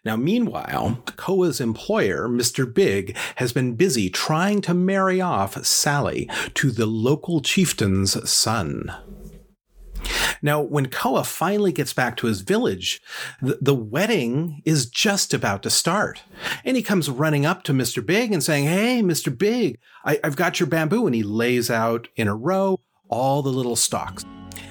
Now, 0.06 0.16
meanwhile, 0.16 1.04
Koa's 1.18 1.60
employer, 1.60 2.28
Mr. 2.28 2.72
Big, 2.72 3.16
has 3.36 3.52
been 3.54 3.76
busy 3.76 4.10
trying 4.10 4.62
to 4.62 4.74
marry 4.74 5.20
off 5.20 5.64
Sally 5.66 6.30
to 6.56 6.72
the 6.72 6.86
local 6.86 7.42
chieftain's 7.42 8.30
son. 8.30 8.94
Now, 10.42 10.62
when 10.62 10.88
Koa 10.88 11.24
finally 11.24 11.74
gets 11.74 11.94
back 11.94 12.16
to 12.18 12.28
his 12.28 12.42
village, 12.42 13.02
the, 13.42 13.58
the, 13.62 13.76
wedding 13.76 14.62
is 14.64 14.86
just 14.86 15.34
about 15.34 15.64
to 15.64 15.70
start. 15.70 16.24
And 16.64 16.78
he 16.78 16.84
comes 16.84 17.10
running 17.10 17.46
up 17.46 17.64
to 17.64 17.74
Mr. 17.74 18.06
Big 18.06 18.32
and 18.32 18.42
saying, 18.42 18.66
Hey, 18.66 19.02
Mr. 19.02 19.36
Big, 19.36 19.80
I, 20.06 20.20
I've 20.24 20.38
got 20.38 20.60
your 20.60 20.68
bamboo. 20.68 21.06
And 21.06 21.16
he 21.16 21.24
lays 21.24 21.70
out 21.70 22.08
in 22.16 22.30
a 22.30 22.36
row 22.36 22.80
all 23.10 23.42
the 23.42 23.50
little 23.50 23.76
stalks. 23.76 24.24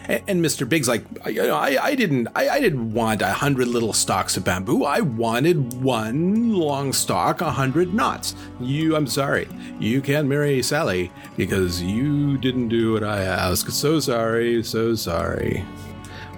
And 0.08 0.42
Mr. 0.42 0.66
Big's 0.66 0.88
like, 0.88 1.04
I, 1.22 1.76
I 1.78 1.94
didn't, 1.94 2.28
I, 2.34 2.48
I, 2.48 2.60
didn't 2.60 2.94
want 2.94 3.20
a 3.20 3.30
hundred 3.30 3.68
little 3.68 3.92
stalks 3.92 4.38
of 4.38 4.44
bamboo. 4.44 4.84
I 4.84 5.00
wanted 5.00 5.82
one 5.82 6.54
long 6.54 6.94
stalk, 6.94 7.42
a 7.42 7.50
hundred 7.50 7.92
knots. 7.92 8.34
You, 8.58 8.96
I'm 8.96 9.06
sorry, 9.06 9.46
you 9.78 10.00
can't 10.00 10.26
marry 10.26 10.62
Sally 10.62 11.12
because 11.36 11.82
you 11.82 12.38
didn't 12.38 12.68
do 12.68 12.94
what 12.94 13.04
I 13.04 13.20
asked. 13.20 13.70
So 13.70 14.00
sorry, 14.00 14.64
so 14.64 14.94
sorry. 14.94 15.62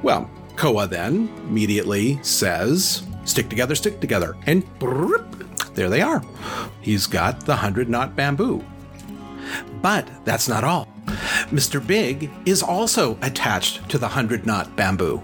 Well, 0.02 0.28
Koa 0.56 0.88
then 0.88 1.28
immediately 1.48 2.18
says, 2.24 3.04
"Stick 3.24 3.48
together, 3.48 3.76
stick 3.76 4.00
together," 4.00 4.36
and 4.46 4.64
there 5.74 5.88
they 5.88 6.00
are. 6.00 6.24
He's 6.80 7.06
got 7.06 7.46
the 7.46 7.54
hundred 7.54 7.88
knot 7.88 8.16
bamboo. 8.16 8.64
But 9.80 10.08
that's 10.24 10.48
not 10.48 10.64
all. 10.64 10.88
Mr. 11.50 11.84
Big 11.84 12.30
is 12.46 12.62
also 12.62 13.18
attached 13.22 13.88
to 13.88 13.98
the 13.98 14.08
hundred 14.08 14.46
knot 14.46 14.74
bamboo. 14.76 15.22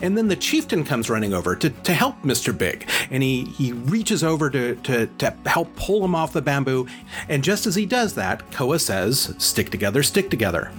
And 0.00 0.16
then 0.16 0.28
the 0.28 0.36
chieftain 0.36 0.84
comes 0.84 1.10
running 1.10 1.34
over 1.34 1.56
to, 1.56 1.70
to 1.70 1.92
help 1.92 2.20
Mr. 2.22 2.56
Big. 2.56 2.88
And 3.10 3.22
he, 3.22 3.44
he 3.44 3.72
reaches 3.72 4.22
over 4.22 4.50
to, 4.50 4.76
to, 4.76 5.06
to 5.06 5.36
help 5.46 5.74
pull 5.76 6.04
him 6.04 6.14
off 6.14 6.32
the 6.32 6.42
bamboo. 6.42 6.86
And 7.28 7.42
just 7.42 7.66
as 7.66 7.74
he 7.74 7.86
does 7.86 8.14
that, 8.14 8.50
Koa 8.52 8.78
says, 8.78 9.34
Stick 9.38 9.70
together, 9.70 10.02
stick 10.02 10.30
together. 10.30 10.70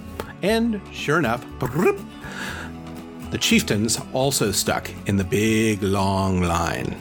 And 0.42 0.80
sure 0.92 1.18
enough, 1.18 1.44
the 3.30 3.38
chieftain's 3.38 3.98
also 4.12 4.52
stuck 4.52 4.90
in 5.06 5.16
the 5.16 5.24
big 5.24 5.82
long 5.82 6.42
line 6.42 6.96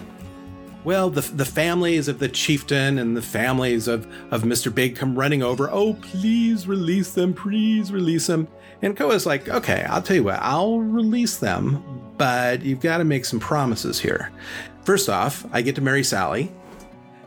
well, 0.87 1.09
the, 1.09 1.19
the 1.19 1.43
families 1.43 2.07
of 2.07 2.19
the 2.19 2.29
chieftain 2.29 2.97
and 2.97 3.17
the 3.17 3.21
families 3.21 3.89
of, 3.89 4.07
of 4.31 4.43
Mr. 4.43 4.73
Big 4.73 4.95
come 4.95 5.19
running 5.19 5.43
over. 5.43 5.69
Oh, 5.69 5.95
please 5.95 6.65
release 6.65 7.11
them. 7.11 7.33
Please 7.33 7.91
release 7.91 8.27
them. 8.27 8.47
And 8.81 8.95
Koa's 8.95 9.25
like, 9.25 9.49
okay, 9.49 9.85
I'll 9.89 10.01
tell 10.01 10.15
you 10.15 10.23
what, 10.23 10.39
I'll 10.41 10.79
release 10.79 11.39
them, 11.39 11.83
but 12.15 12.61
you've 12.61 12.79
got 12.79 12.99
to 12.99 13.03
make 13.03 13.25
some 13.25 13.37
promises 13.37 13.99
here. 13.99 14.31
First 14.85 15.09
off, 15.09 15.45
I 15.51 15.61
get 15.61 15.75
to 15.75 15.81
marry 15.81 16.05
Sally. 16.05 16.53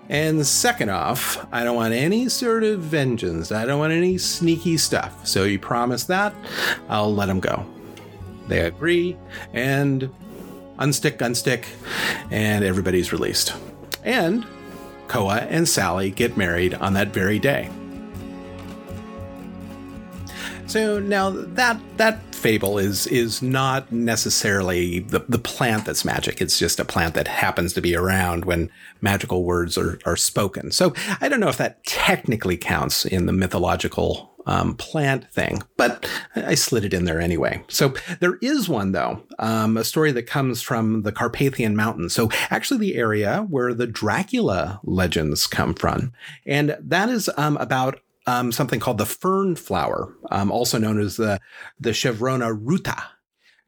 And 0.09 0.47
second 0.47 0.89
off, 0.89 1.47
I 1.53 1.63
don't 1.63 1.77
want 1.77 1.93
any 1.93 2.31
sort 2.31 2.65
of 2.65 2.81
vengeance. 2.81 3.53
I 3.53 3.67
don't 3.67 3.79
want 3.79 3.93
any 3.93 4.17
sneaky 4.17 4.79
stuff. 4.79 5.27
So 5.27 5.45
you 5.45 5.59
promise 5.59 6.05
that, 6.05 6.35
I'll 6.89 7.15
let 7.15 7.27
them 7.27 7.41
go. 7.41 7.67
They 8.49 8.61
agree, 8.61 9.19
and 9.53 10.11
unstick, 10.81 11.19
unstick, 11.19 11.67
and 12.31 12.65
everybody's 12.65 13.13
released. 13.13 13.55
And 14.05 14.47
Koa 15.09 15.47
and 15.49 15.69
Sally 15.69 16.11
get 16.11 16.37
married 16.37 16.75
on 16.75 16.95
that 16.95 17.09
very 17.09 17.39
day. 17.39 17.71
So 20.67 21.01
now 21.01 21.31
that 21.31 21.81
that 21.97 22.33
fable 22.33 22.79
is 22.79 23.09
is 23.09 23.43
not 23.43 23.91
necessarily 23.91 25.01
the, 25.01 25.19
the 25.29 25.39
plant 25.39 25.85
that's 25.85 26.05
magic. 26.05 26.41
It's 26.41 26.61
just 26.61 26.79
a 26.79 26.85
plant 26.85 27.15
that 27.15 27.27
happens 27.27 27.73
to 27.73 27.81
be 27.81 27.97
around 27.97 28.45
when 28.45 28.71
magical 29.01 29.43
words 29.43 29.77
are, 29.77 29.99
are 30.07 30.17
spoken. 30.17 30.71
So 30.71 30.95
I 31.21 31.29
don't 31.29 31.41
know 31.41 31.49
if 31.49 31.57
that 31.57 31.85
technically 31.85 32.57
counts 32.57 33.05
in 33.05 33.27
the 33.27 33.33
mythological 33.33 34.30
um, 34.47 34.75
plant 34.75 35.31
thing, 35.33 35.63
but 35.77 36.09
I 36.35 36.55
slid 36.55 36.85
it 36.85 36.95
in 36.95 37.05
there 37.05 37.21
anyway. 37.21 37.63
So 37.69 37.95
there 38.21 38.39
is 38.43 38.69
one 38.69 38.93
though, 38.93 39.23
um, 39.39 39.77
a 39.77 39.85
story 39.85 40.13
that 40.13 40.27
comes 40.27 40.63
from 40.63 41.03
the 41.03 41.13
Carpathian 41.13 41.77
Mountains. 41.77 42.15
So 42.15 42.31
actually, 42.51 42.81
the 42.81 42.97
area 42.97 43.47
where 43.49 43.75
the 43.75 43.87
Dracula 43.87 44.81
legends 44.85 45.47
come 45.47 45.75
from, 45.75 46.13
and 46.47 46.77
that 46.81 47.09
is 47.09 47.31
um, 47.37 47.57
about 47.59 48.01
um, 48.27 48.53
something 48.53 48.81
called 48.81 48.99
the 48.99 49.07
fern 49.07 49.57
flower, 49.57 50.15
um, 50.31 50.51
also 50.51 50.79
known 50.79 51.01
as 51.01 51.17
the 51.17 51.41
the 51.79 51.91
Chervona 51.91 52.57
ruta. 52.61 52.97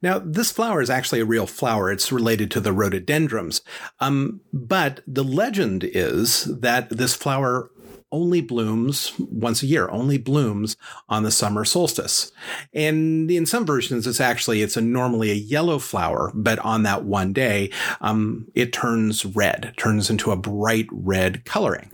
Now, 0.03 0.19
this 0.19 0.51
flower 0.51 0.81
is 0.81 0.89
actually 0.89 1.21
a 1.21 1.25
real 1.25 1.47
flower. 1.47 1.89
It's 1.89 2.11
related 2.11 2.51
to 2.51 2.59
the 2.59 2.73
rhododendrons. 2.73 3.61
Um, 4.01 4.41
but 4.51 4.99
the 5.07 5.23
legend 5.23 5.85
is 5.85 6.43
that 6.59 6.89
this 6.89 7.15
flower 7.15 7.71
only 8.13 8.39
blooms 8.39 9.11
once 9.17 9.63
a 9.63 9.65
year, 9.65 9.89
only 9.89 10.17
blooms 10.17 10.77
on 11.09 11.23
the 11.23 11.31
summer 11.31 11.65
solstice. 11.65 12.31
And 12.73 13.29
in 13.29 13.45
some 13.45 13.65
versions, 13.65 14.07
it's 14.07 14.21
actually, 14.21 14.61
it's 14.61 14.77
a 14.77 14.81
normally 14.81 15.31
a 15.31 15.35
yellow 15.35 15.79
flower, 15.79 16.31
but 16.33 16.59
on 16.59 16.83
that 16.83 17.03
one 17.03 17.33
day, 17.33 17.71
um, 17.99 18.47
it 18.53 18.71
turns 18.71 19.25
red, 19.25 19.73
turns 19.75 20.09
into 20.09 20.31
a 20.31 20.37
bright 20.37 20.87
red 20.91 21.43
coloring. 21.43 21.89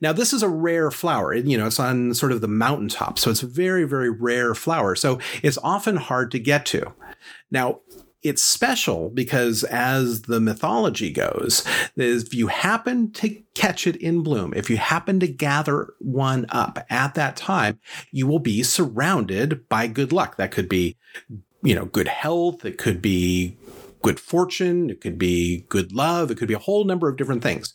Now, 0.00 0.12
this 0.12 0.32
is 0.32 0.42
a 0.42 0.48
rare 0.48 0.90
flower. 0.90 1.32
you 1.32 1.56
know, 1.56 1.66
it's 1.66 1.80
on 1.80 2.12
sort 2.12 2.32
of 2.32 2.42
the 2.42 2.48
mountaintop. 2.48 3.18
So 3.18 3.30
it's 3.30 3.42
a 3.42 3.46
very, 3.46 3.84
very 3.84 4.10
rare 4.10 4.54
flower. 4.54 4.94
So 4.94 5.18
it's 5.42 5.58
often 5.62 5.96
hard 5.96 6.30
to 6.32 6.38
get 6.38 6.66
to. 6.66 6.92
Now, 7.50 7.80
it's 8.22 8.42
special 8.42 9.10
because 9.10 9.64
as 9.64 10.22
the 10.22 10.40
mythology 10.40 11.10
goes, 11.10 11.66
if 11.96 12.32
you 12.32 12.46
happen 12.46 13.10
to 13.12 13.42
catch 13.54 13.86
it 13.86 13.96
in 13.96 14.22
bloom, 14.22 14.52
if 14.54 14.70
you 14.70 14.76
happen 14.76 15.18
to 15.20 15.26
gather 15.26 15.92
one 15.98 16.46
up 16.50 16.84
at 16.88 17.14
that 17.14 17.36
time, 17.36 17.80
you 18.12 18.26
will 18.26 18.38
be 18.38 18.62
surrounded 18.62 19.68
by 19.68 19.86
good 19.86 20.12
luck. 20.12 20.36
That 20.36 20.52
could 20.52 20.68
be, 20.68 20.96
you 21.62 21.74
know, 21.74 21.86
good 21.86 22.08
health. 22.08 22.64
It 22.64 22.78
could 22.78 23.02
be 23.02 23.56
good 24.02 24.20
fortune. 24.20 24.90
It 24.90 25.00
could 25.00 25.18
be 25.18 25.64
good 25.68 25.92
love. 25.92 26.30
It 26.30 26.36
could 26.36 26.48
be 26.48 26.54
a 26.54 26.58
whole 26.58 26.84
number 26.84 27.08
of 27.08 27.16
different 27.16 27.42
things. 27.42 27.74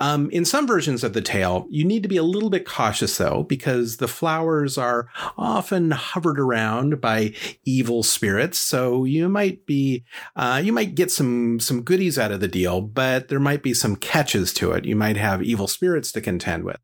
Um, 0.00 0.30
in 0.30 0.44
some 0.44 0.66
versions 0.66 1.02
of 1.02 1.12
the 1.12 1.20
tale, 1.20 1.66
you 1.70 1.84
need 1.84 2.02
to 2.04 2.08
be 2.08 2.16
a 2.16 2.22
little 2.22 2.50
bit 2.50 2.66
cautious 2.66 3.18
though, 3.18 3.42
because 3.42 3.96
the 3.96 4.08
flowers 4.08 4.78
are 4.78 5.08
often 5.36 5.90
hovered 5.90 6.38
around 6.38 7.00
by 7.00 7.34
evil 7.64 8.02
spirits. 8.02 8.58
So 8.58 9.04
you 9.04 9.28
might 9.28 9.66
be, 9.66 10.04
uh, 10.36 10.60
you 10.64 10.72
might 10.72 10.94
get 10.94 11.10
some, 11.10 11.58
some 11.60 11.82
goodies 11.82 12.18
out 12.18 12.32
of 12.32 12.40
the 12.40 12.48
deal, 12.48 12.80
but 12.80 13.28
there 13.28 13.40
might 13.40 13.62
be 13.62 13.74
some 13.74 13.96
catches 13.96 14.52
to 14.54 14.72
it. 14.72 14.84
You 14.84 14.96
might 14.96 15.16
have 15.16 15.42
evil 15.42 15.66
spirits 15.66 16.12
to 16.12 16.20
contend 16.20 16.64
with. 16.64 16.78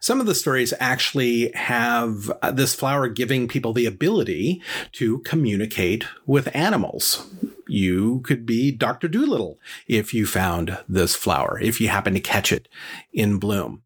Some 0.00 0.20
of 0.20 0.26
the 0.26 0.34
stories 0.34 0.72
actually 0.80 1.52
have 1.52 2.32
uh, 2.40 2.50
this 2.50 2.74
flower 2.74 3.08
giving 3.08 3.46
people 3.46 3.74
the 3.74 3.84
ability 3.84 4.62
to 4.92 5.18
communicate 5.18 6.06
with 6.24 6.48
animals. 6.56 7.28
You 7.70 8.20
could 8.20 8.44
be 8.44 8.70
Dr. 8.70 9.08
Dolittle 9.08 9.58
if 9.86 10.12
you 10.12 10.26
found 10.26 10.78
this 10.88 11.14
flower, 11.14 11.58
if 11.60 11.80
you 11.80 11.88
happen 11.88 12.14
to 12.14 12.20
catch 12.20 12.52
it 12.52 12.68
in 13.12 13.38
bloom. 13.38 13.82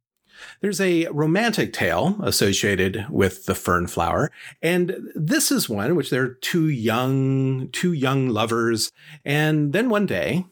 There's 0.61 0.81
a 0.81 1.07
romantic 1.09 1.73
tale 1.73 2.19
associated 2.23 3.07
with 3.11 3.47
the 3.47 3.55
fern 3.55 3.87
flower, 3.87 4.31
and 4.63 4.97
this 5.15 5.51
is 5.51 5.69
one 5.69 5.95
which 5.95 6.11
there 6.11 6.23
are 6.23 6.35
two 6.35 6.69
young, 6.69 7.69
two 7.71 7.93
young 7.93 8.29
lovers, 8.29 8.93
and 9.25 9.73
then 9.73 9.89
one 9.89 10.07
day 10.07 10.45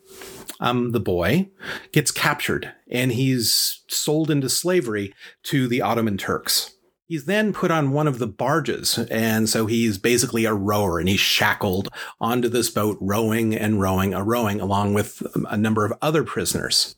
um, 0.63 0.93
the 0.93 1.01
boy, 1.01 1.49
gets 1.91 2.13
captured 2.13 2.73
and 2.89 3.13
he's 3.13 3.83
sold 3.89 4.31
into 4.31 4.49
slavery 4.49 5.13
to 5.43 5.67
the 5.67 5.83
Ottoman 5.83 6.17
Turks. 6.17 6.77
He's 7.13 7.27
then 7.27 7.53
put 7.53 7.71
on 7.71 7.93
one 7.93 8.09
of 8.09 8.19
the 8.19 8.27
barges, 8.27 8.97
and 9.11 9.47
so 9.47 9.67
he's 9.67 9.99
basically 9.99 10.47
a 10.47 10.55
rower, 10.55 10.99
and 10.99 11.11
he's 11.11 11.21
shackled 11.21 11.91
onto 12.23 12.49
this 12.49 12.71
boat, 12.71 12.97
rowing 13.03 13.55
and 13.55 13.83
rowing 13.83 14.15
and 14.15 14.27
rowing, 14.27 14.63
along 14.63 14.95
with 14.95 15.23
um, 15.37 15.47
a 15.51 15.59
number 15.59 15.85
of 15.85 15.93
other 16.01 16.25
prisoners. 16.25 16.97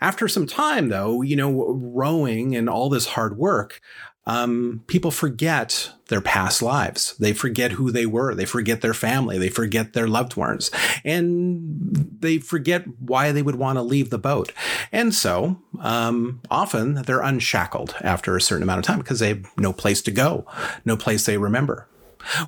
After 0.00 0.28
some 0.28 0.46
time, 0.46 0.88
though, 0.88 1.20
you 1.20 1.36
know, 1.36 1.74
rowing 1.74 2.56
and 2.56 2.70
all 2.70 2.88
this 2.88 3.08
hard 3.08 3.36
work, 3.36 3.82
um, 4.30 4.84
people 4.86 5.10
forget 5.10 5.90
their 6.06 6.20
past 6.20 6.62
lives. 6.62 7.16
They 7.18 7.32
forget 7.32 7.72
who 7.72 7.90
they 7.90 8.06
were. 8.06 8.32
They 8.32 8.44
forget 8.44 8.80
their 8.80 8.94
family. 8.94 9.38
They 9.38 9.48
forget 9.48 9.92
their 9.92 10.06
loved 10.06 10.36
ones. 10.36 10.70
And 11.04 12.16
they 12.20 12.38
forget 12.38 12.84
why 13.00 13.32
they 13.32 13.42
would 13.42 13.56
want 13.56 13.78
to 13.78 13.82
leave 13.82 14.10
the 14.10 14.18
boat. 14.18 14.52
And 14.92 15.12
so 15.12 15.60
um, 15.80 16.40
often 16.48 16.94
they're 17.02 17.22
unshackled 17.22 17.96
after 18.02 18.36
a 18.36 18.40
certain 18.40 18.62
amount 18.62 18.78
of 18.78 18.84
time 18.84 18.98
because 18.98 19.18
they 19.18 19.28
have 19.30 19.50
no 19.56 19.72
place 19.72 20.00
to 20.02 20.12
go, 20.12 20.46
no 20.84 20.96
place 20.96 21.26
they 21.26 21.36
remember. 21.36 21.88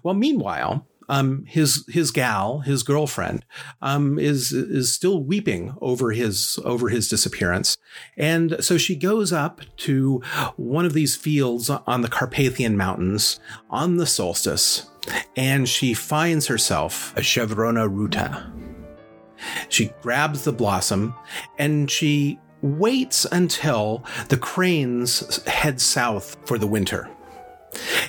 Well, 0.05 0.15
meanwhile, 0.15 0.87
um, 1.09 1.45
his 1.47 1.85
his 1.89 2.11
gal, 2.11 2.61
his 2.61 2.83
girlfriend, 2.83 3.45
um, 3.81 4.19
is 4.19 4.53
is 4.53 4.93
still 4.93 5.23
weeping 5.23 5.75
over 5.81 6.13
his 6.13 6.59
over 6.65 6.89
his 6.89 7.09
disappearance, 7.09 7.79
and 8.17 8.57
so 8.61 8.79
she 8.79 8.97
goes 8.97 9.33
up 9.33 9.61
to 9.79 10.23
one 10.57 10.85
of 10.85 10.93
these 10.93 11.17
fields 11.17 11.71
on 11.71 12.03
the 12.03 12.09
Carpathian 12.09 12.77
Mountains 12.77 13.41
on 13.71 13.97
the 13.97 14.07
solstice, 14.07 14.91
and 15.37 15.69
she 15.69 15.95
finds 15.95 16.47
herself 16.47 17.17
a 17.17 17.21
Chervona 17.21 17.91
ruta. 17.91 18.53
She 19.69 19.93
grabs 20.03 20.45
the 20.45 20.53
blossom 20.53 21.15
and 21.59 21.91
she 21.91 22.39
waits 22.63 23.27
until 23.33 24.05
the 24.29 24.37
cranes 24.37 25.45
head 25.47 25.81
south 25.81 26.37
for 26.47 26.59
the 26.59 26.67
winter. 26.67 27.11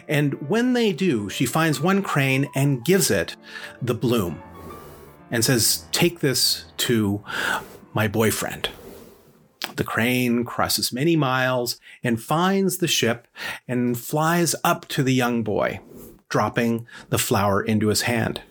And 0.08 0.50
when 0.50 0.74
they 0.74 0.92
do, 0.92 1.30
she 1.30 1.46
finds 1.46 1.80
one 1.80 2.02
crane 2.02 2.48
and 2.56 2.84
gives 2.84 3.10
it 3.10 3.36
the 3.82 3.94
bloom 3.94 4.42
and 5.32 5.44
says, 5.44 5.86
Take 5.92 6.20
this 6.20 6.66
to 6.78 7.24
my 7.94 8.08
boyfriend. 8.08 8.70
The 9.76 9.84
crane 9.84 10.44
crosses 10.44 10.94
many 10.94 11.16
miles 11.16 11.80
and 12.04 12.22
finds 12.22 12.78
the 12.78 12.88
ship 12.88 13.28
and 13.68 13.98
flies 13.98 14.56
up 14.64 14.88
to 14.90 15.04
the 15.04 15.14
young 15.14 15.42
boy, 15.44 15.80
dropping 16.30 16.86
the 17.10 17.18
flower 17.18 17.64
into 17.64 17.88
his 17.88 18.04
hand. 18.04 18.42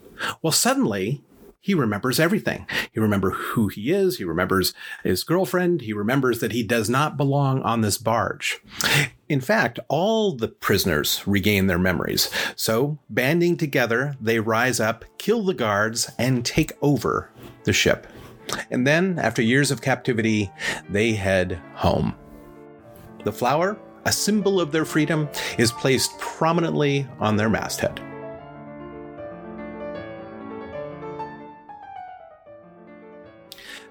Well, 0.41 0.53
suddenly, 0.53 1.23
he 1.61 1.75
remembers 1.75 2.19
everything. 2.19 2.67
He 2.93 2.99
remembers 2.99 3.35
who 3.37 3.69
he 3.69 3.93
is. 3.93 4.19
He 4.19 4.25
remembers 4.25 4.75
his 5.05 5.23
girlfriend. 5.23 5.83
He 5.83 5.93
remembers 5.93 6.41
that 6.41 6.51
he 6.51 6.65
does 6.65 6.91
not 6.91 7.17
belong 7.17 7.63
on 7.63 7.83
this 7.83 7.99
barge. 7.99 8.61
In 9.33 9.41
fact, 9.41 9.81
all 9.89 10.37
the 10.37 10.49
prisoners 10.49 11.23
regain 11.27 11.67
their 11.67 11.79
memories. 11.79 12.29
So, 12.55 12.99
banding 13.09 13.57
together, 13.57 14.15
they 14.21 14.39
rise 14.39 14.79
up, 14.79 15.07
kill 15.17 15.43
the 15.43 15.55
guards, 15.55 16.11
and 16.19 16.45
take 16.45 16.73
over 16.83 17.31
the 17.65 17.73
ship. 17.73 18.07
And 18.71 18.87
then, 18.87 19.19
after 19.19 19.41
years 19.41 19.71
of 19.71 19.81
captivity, 19.81 20.51
they 20.91 21.13
head 21.13 21.59
home. 21.73 22.15
The 23.25 23.33
flower, 23.33 23.79
a 24.05 24.13
symbol 24.13 24.61
of 24.61 24.71
their 24.71 24.85
freedom, 24.85 25.31
is 25.57 25.73
placed 25.73 26.19
prominently 26.19 27.09
on 27.19 27.37
their 27.37 27.49
masthead. 27.49 28.03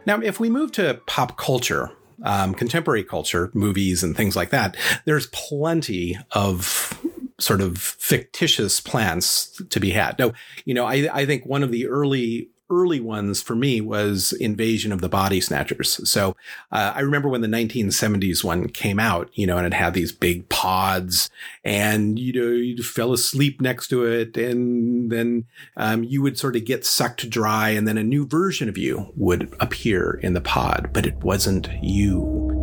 Now, 0.05 0.21
if 0.21 0.39
we 0.39 0.51
move 0.51 0.71
to 0.73 1.01
pop 1.07 1.35
culture, 1.35 1.93
um, 2.23 2.53
contemporary 2.53 3.03
culture, 3.03 3.49
movies 3.53 4.03
and 4.03 4.15
things 4.15 4.35
like 4.35 4.51
that, 4.51 4.77
there's 5.05 5.27
plenty 5.27 6.17
of 6.31 6.99
sort 7.39 7.61
of 7.61 7.77
fictitious 7.77 8.79
plants 8.79 9.61
to 9.69 9.79
be 9.79 9.89
had. 9.89 10.17
No, 10.19 10.33
you 10.63 10.73
know, 10.73 10.85
I, 10.85 11.09
I 11.11 11.25
think 11.25 11.45
one 11.45 11.63
of 11.63 11.71
the 11.71 11.87
early 11.87 12.49
early 12.71 12.99
ones 12.99 13.41
for 13.41 13.55
me 13.55 13.81
was 13.81 14.31
Invasion 14.33 14.91
of 14.91 15.01
the 15.01 15.09
Body 15.09 15.41
Snatchers. 15.41 16.09
So 16.09 16.35
uh, 16.71 16.93
I 16.95 17.01
remember 17.01 17.29
when 17.29 17.41
the 17.41 17.47
1970s 17.47 18.43
one 18.43 18.69
came 18.69 18.99
out, 18.99 19.29
you 19.33 19.45
know, 19.45 19.57
and 19.57 19.67
it 19.67 19.73
had 19.73 19.93
these 19.93 20.11
big 20.11 20.47
pods, 20.49 21.29
and 21.63 22.17
you 22.17 22.33
know, 22.33 22.51
you 22.51 22.81
fell 22.81 23.13
asleep 23.13 23.61
next 23.61 23.89
to 23.89 24.05
it, 24.05 24.37
and 24.37 25.11
then 25.11 25.45
um, 25.75 26.03
you 26.03 26.21
would 26.21 26.39
sort 26.39 26.55
of 26.55 26.65
get 26.65 26.85
sucked 26.85 27.29
dry, 27.29 27.69
and 27.69 27.87
then 27.87 27.97
a 27.97 28.03
new 28.03 28.25
version 28.25 28.69
of 28.69 28.77
you 28.77 29.11
would 29.15 29.53
appear 29.59 30.19
in 30.23 30.33
the 30.33 30.41
pod, 30.41 30.89
but 30.93 31.05
it 31.05 31.17
wasn't 31.17 31.69
you. 31.83 32.61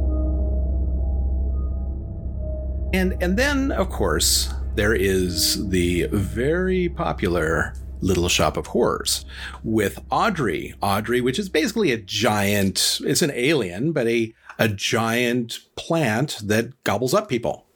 And 2.95 3.23
and 3.23 3.37
then 3.37 3.71
of 3.73 3.91
course 3.91 4.53
there 4.75 4.95
is 4.95 5.69
the 5.69 6.07
very 6.11 6.89
popular 6.89 7.75
Little 8.01 8.29
Shop 8.29 8.57
of 8.57 8.69
Horrors 8.69 9.25
with 9.63 9.99
Audrey. 10.11 10.75
Audrey, 10.81 11.21
which 11.21 11.39
is 11.39 11.49
basically 11.49 11.93
a 11.93 11.99
giant, 11.99 13.01
it's 13.05 13.23
an 13.23 13.33
alien, 13.35 13.93
but 13.93 14.07
a, 14.07 14.33
a 14.59 14.69
giant 14.69 15.61
plant 15.77 16.39
that 16.43 16.85
gobbles 16.85 17.15
up 17.15 17.29
people. 17.29 17.67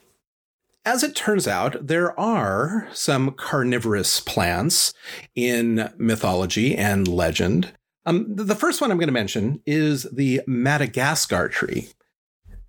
As 0.85 1.05
it 1.05 1.15
turns 1.15 1.47
out, 1.47 1.87
there 1.87 2.19
are 2.19 2.89
some 2.93 3.33
carnivorous 3.33 4.19
plants 4.21 4.93
in 5.35 5.93
mythology 5.97 6.77
and 6.77 7.07
legend. 7.07 7.73
Um, 8.05 8.35
the 8.35 8.57
first 8.57 8.81
one 8.81 8.91
I'm 8.91 8.99
going 8.99 9.07
to 9.07 9.13
mention 9.13 9.63
is 9.65 10.09
the 10.13 10.41
Madagascar 10.47 11.49
tree. 11.49 11.89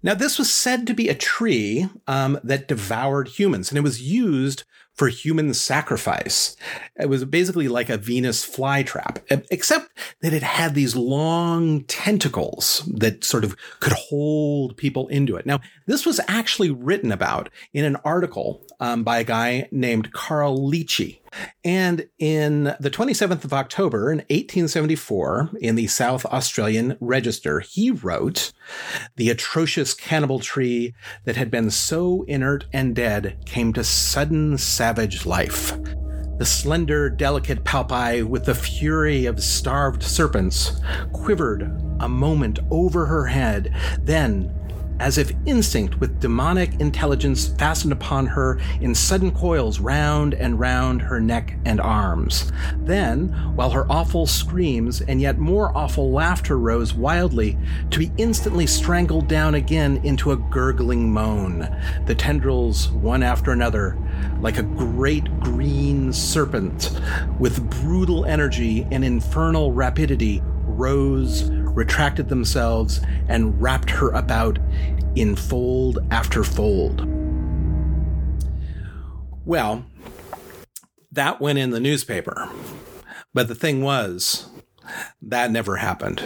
Now, 0.03 0.13
this 0.13 0.37
was 0.37 0.53
said 0.53 0.85
to 0.85 0.93
be 0.93 1.07
a 1.09 1.15
tree 1.15 1.89
um, 2.07 2.37
that 2.43 2.67
devoured 2.67 3.29
humans, 3.29 3.69
and 3.69 3.77
it 3.77 3.83
was 3.83 4.01
used 4.01 4.63
for 4.95 5.08
human 5.08 5.53
sacrifice. 5.53 6.56
It 6.99 7.10
was 7.10 7.25
basically 7.25 7.67
like 7.67 7.89
a 7.89 7.97
Venus 7.97 8.45
flytrap, 8.45 9.21
except 9.49 9.91
that 10.21 10.34
it 10.34 10.43
had 10.43 10.75
these 10.75 10.95
long 10.95 11.84
tentacles 11.86 12.88
that 12.93 13.23
sort 13.23 13.43
of 13.43 13.56
could 13.79 13.93
hold 13.93 14.77
people 14.77 15.08
into 15.08 15.36
it. 15.36 15.45
Now, 15.45 15.62
this 15.88 16.06
was 16.06 16.19
actually 16.27 16.69
written 16.69 17.12
about 17.12 17.49
in 17.73 17.86
an 17.86 17.95
article 18.06 18.65
um, 18.83 19.01
by 19.05 19.19
a 19.19 19.23
guy 19.23 19.69
named 19.71 20.11
Carl 20.11 20.67
Liche. 20.67 21.21
And 21.63 22.09
in 22.19 22.75
the 22.81 22.91
27th 22.91 23.45
of 23.45 23.53
October 23.53 24.11
in 24.11 24.17
1874, 24.17 25.51
in 25.61 25.75
the 25.75 25.87
South 25.87 26.25
Australian 26.25 26.97
Register, 26.99 27.61
he 27.61 27.91
wrote, 27.91 28.51
The 29.15 29.29
atrocious 29.29 29.93
cannibal 29.93 30.39
tree 30.39 30.93
that 31.23 31.37
had 31.37 31.49
been 31.49 31.71
so 31.71 32.23
inert 32.23 32.65
and 32.73 32.93
dead 32.93 33.45
came 33.45 33.71
to 33.71 33.85
sudden 33.85 34.57
savage 34.57 35.25
life. 35.25 35.77
The 36.37 36.45
slender, 36.45 37.09
delicate 37.09 37.63
palpi, 37.63 38.25
with 38.25 38.43
the 38.43 38.55
fury 38.55 39.27
of 39.27 39.41
starved 39.41 40.03
serpents, 40.03 40.81
quivered 41.13 41.61
a 42.01 42.09
moment 42.09 42.59
over 42.69 43.05
her 43.05 43.27
head, 43.27 43.73
then 44.01 44.53
as 44.99 45.17
if 45.17 45.32
instinct 45.45 45.99
with 45.99 46.19
demonic 46.19 46.79
intelligence 46.79 47.47
fastened 47.47 47.93
upon 47.93 48.25
her 48.25 48.60
in 48.82 48.93
sudden 48.93 49.32
coils 49.32 49.79
round 49.79 50.34
and 50.34 50.60
round 50.60 51.01
her 51.01 51.19
neck 51.19 51.58
and 51.65 51.82
arms. 51.82 52.51
Then, 52.77 53.29
while 53.56 53.69
her 53.71 53.86
awful 53.91 54.25
screams 54.25 55.01
and 55.01 55.19
yet 55.19 55.38
more 55.38 55.75
awful 55.75 56.12
laughter 56.12 56.58
rose 56.58 56.93
wildly, 56.93 57.58
to 57.91 57.99
be 57.99 58.12
instantly 58.17 58.67
strangled 58.67 59.27
down 59.27 59.56
again 59.56 59.99
into 60.03 60.32
a 60.32 60.38
gurgling 60.38 61.12
moan, 61.12 61.67
the 62.06 62.15
tendrils, 62.15 62.89
one 62.89 63.23
after 63.23 63.51
another, 63.51 63.97
like 64.39 64.58
a 64.58 64.63
great 64.63 65.39
green 65.39 66.13
serpent, 66.13 66.99
with 67.39 67.69
brutal 67.82 68.25
energy 68.25 68.88
and 68.91 69.03
infernal 69.03 69.71
rapidity, 69.71 70.41
rose 70.65 71.49
retracted 71.73 72.29
themselves 72.29 73.01
and 73.27 73.62
wrapped 73.62 73.89
her 73.89 74.12
about 74.12 74.59
in 75.15 75.36
fold 75.36 75.99
after 76.12 76.43
fold. 76.43 77.07
Well, 79.45 79.86
that 81.12 81.41
went 81.41 81.59
in 81.59 81.71
the 81.71 81.79
newspaper. 81.79 82.49
But 83.33 83.47
the 83.47 83.55
thing 83.55 83.81
was, 83.81 84.49
that 85.21 85.51
never 85.51 85.77
happened. 85.77 86.23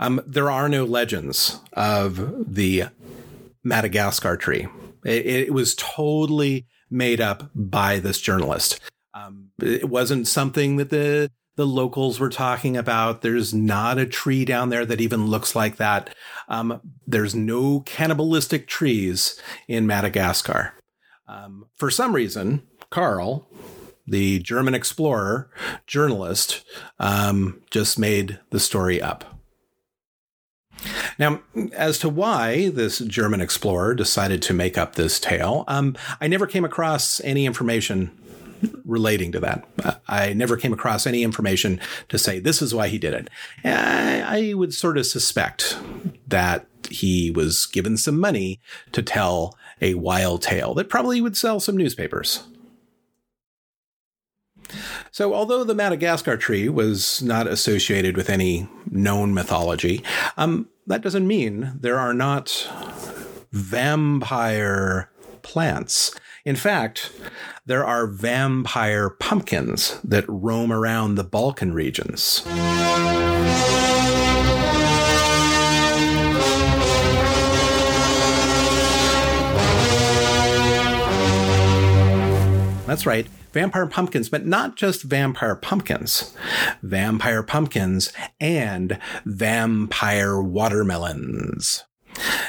Um, 0.00 0.20
there 0.26 0.50
are 0.50 0.68
no 0.68 0.84
legends 0.84 1.60
of 1.72 2.54
the 2.54 2.84
Madagascar 3.62 4.36
tree. 4.36 4.66
It, 5.04 5.26
it 5.26 5.54
was 5.54 5.74
totally 5.74 6.66
made 6.90 7.20
up 7.20 7.50
by 7.54 7.98
this 7.98 8.20
journalist. 8.20 8.80
Um, 9.14 9.50
it 9.60 9.88
wasn't 9.88 10.26
something 10.26 10.76
that 10.76 10.90
the 10.90 11.30
the 11.56 11.66
locals 11.66 12.18
were 12.18 12.30
talking 12.30 12.76
about. 12.76 13.22
There's 13.22 13.54
not 13.54 13.98
a 13.98 14.06
tree 14.06 14.44
down 14.44 14.70
there 14.70 14.84
that 14.86 15.00
even 15.00 15.26
looks 15.26 15.54
like 15.54 15.76
that. 15.76 16.14
Um, 16.48 16.80
there's 17.06 17.34
no 17.34 17.80
cannibalistic 17.80 18.66
trees 18.66 19.40
in 19.68 19.86
Madagascar. 19.86 20.74
Um, 21.28 21.66
for 21.76 21.90
some 21.90 22.14
reason, 22.14 22.62
Carl, 22.90 23.48
the 24.06 24.40
German 24.40 24.74
explorer, 24.74 25.50
journalist, 25.86 26.64
um, 26.98 27.62
just 27.70 27.98
made 27.98 28.40
the 28.50 28.60
story 28.60 29.00
up. 29.00 29.24
Now, 31.18 31.40
as 31.72 31.98
to 32.00 32.08
why 32.08 32.68
this 32.68 32.98
German 32.98 33.40
explorer 33.40 33.94
decided 33.94 34.42
to 34.42 34.52
make 34.52 34.76
up 34.76 34.96
this 34.96 35.18
tale, 35.20 35.64
um, 35.68 35.96
I 36.20 36.26
never 36.26 36.46
came 36.46 36.64
across 36.64 37.20
any 37.20 37.46
information 37.46 38.10
relating 38.84 39.32
to 39.32 39.40
that. 39.40 39.66
I 40.08 40.32
never 40.32 40.56
came 40.56 40.72
across 40.72 41.06
any 41.06 41.22
information 41.22 41.80
to 42.08 42.18
say 42.18 42.38
this 42.38 42.62
is 42.62 42.74
why 42.74 42.88
he 42.88 42.98
did 42.98 43.14
it. 43.14 43.28
I, 43.64 44.52
would 44.54 44.74
sort 44.74 44.98
of 44.98 45.06
suspect 45.06 45.78
that 46.28 46.66
he 46.90 47.30
was 47.30 47.66
given 47.66 47.96
some 47.96 48.18
money 48.18 48.60
to 48.92 49.02
tell 49.02 49.56
a 49.80 49.94
wild 49.94 50.42
tale 50.42 50.74
that 50.74 50.88
probably 50.88 51.20
would 51.20 51.36
sell 51.36 51.60
some 51.60 51.76
newspapers. 51.76 52.44
So, 55.10 55.34
although 55.34 55.62
the 55.64 55.74
Madagascar 55.74 56.36
tree 56.36 56.68
was 56.68 57.22
not 57.22 57.46
associated 57.46 58.16
with 58.16 58.30
any 58.30 58.68
known 58.90 59.34
mythology, 59.34 60.02
um, 60.36 60.68
that 60.86 61.02
doesn't 61.02 61.26
mean 61.26 61.72
there 61.80 61.98
are 61.98 62.14
not 62.14 62.68
vampire 63.52 65.10
plants 65.42 66.12
In 66.44 66.56
fact, 66.56 67.10
there 67.64 67.86
are 67.86 68.06
vampire 68.06 69.08
pumpkins 69.08 69.98
that 70.04 70.28
roam 70.28 70.70
around 70.70 71.14
the 71.14 71.24
Balkan 71.24 71.72
regions. 71.72 72.42
That's 82.86 83.06
right, 83.06 83.26
vampire 83.54 83.86
pumpkins, 83.86 84.28
but 84.28 84.44
not 84.44 84.76
just 84.76 85.02
vampire 85.02 85.56
pumpkins. 85.56 86.36
Vampire 86.82 87.42
pumpkins 87.42 88.12
and 88.38 88.98
vampire 89.24 90.42
watermelons. 90.42 91.84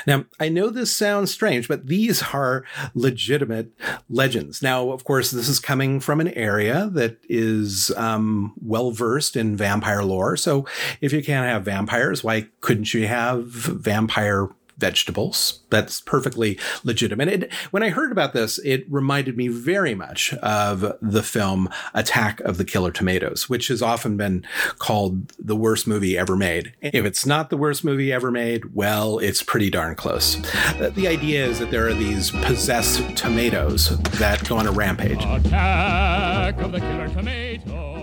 Now, 0.08 0.26
I 0.40 0.50
know 0.50 0.70
this 0.70 0.96
sounds 0.96 1.32
strange, 1.32 1.68
but 1.68 1.88
these 1.88 2.22
are 2.34 2.64
legitimate 2.94 3.72
legends. 4.10 4.62
Now, 4.62 4.92
of 4.92 5.04
course, 5.04 5.32
this 5.32 5.50
is 5.50 5.60
coming 5.60 6.00
from 6.00 6.20
an 6.20 6.30
area 6.30 6.90
that 6.94 7.18
is 7.28 7.92
um, 7.98 8.54
well 8.62 8.92
versed 8.92 9.36
in 9.36 9.56
vampire 9.56 10.04
lore. 10.04 10.38
So, 10.38 10.66
if 11.02 11.12
you 11.12 11.24
can't 11.24 11.48
have 11.48 11.64
vampires, 11.64 12.24
why 12.24 12.48
couldn't 12.62 12.94
you 12.94 13.08
have 13.08 13.46
vampire 13.46 14.50
vegetables. 14.78 15.62
That's 15.70 16.02
perfectly 16.02 16.60
legitimate. 16.84 17.28
It, 17.28 17.54
when 17.72 17.84
I 17.84 17.90
heard 17.90 18.12
about 18.12 18.34
this, 18.34 18.60
it 18.60 18.86
reminded 18.90 19.38
me 19.38 19.48
very 19.48 19.96
much 19.96 20.34
of 20.36 20.94
the 21.02 21.24
film 21.24 21.70
Attack 21.94 22.40
of 22.42 22.58
the 22.58 22.66
Killer 22.66 22.92
Tomatoes, 22.92 23.50
which 23.50 23.68
has 23.70 23.82
often 23.82 24.18
been 24.18 24.46
called 24.80 25.30
the 25.40 25.56
worst 25.56 25.88
movie 25.88 26.18
ever 26.18 26.36
made. 26.36 26.74
If 26.82 27.06
it's 27.06 27.26
not 27.26 27.50
the 27.50 27.58
worst 27.58 27.84
movie 27.84 28.12
ever 28.12 28.32
made, 28.32 28.76
well, 28.76 29.20
it's 29.20 29.44
pretty 29.44 29.70
darn 29.70 29.96
close. 29.96 30.38
Uh, 30.76 30.92
the 30.94 31.08
idea 31.08 31.46
is 31.46 31.60
that 31.60 31.72
there 31.72 31.88
are 31.88 31.94
these 31.94 32.32
possessed 32.32 33.16
tomatoes 33.16 33.98
that 34.20 34.48
go 34.48 34.58
on 34.58 34.68
a 34.68 34.72
rampage. 34.72 35.24
Attack 35.24 36.60
of 36.60 36.72
the 36.72 36.80
Killer 36.80 37.08
Tomatoes. 37.10 37.95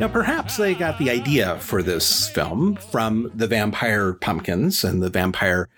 Now, 0.00 0.08
perhaps 0.08 0.56
they 0.56 0.74
got 0.74 0.98
the 0.98 1.08
idea 1.08 1.58
for 1.60 1.80
this 1.80 2.28
film 2.28 2.76
from 2.76 3.30
the 3.32 3.46
vampire 3.46 4.12
pumpkins 4.12 4.82
and 4.82 5.00
the 5.00 5.08
vampire 5.08 5.68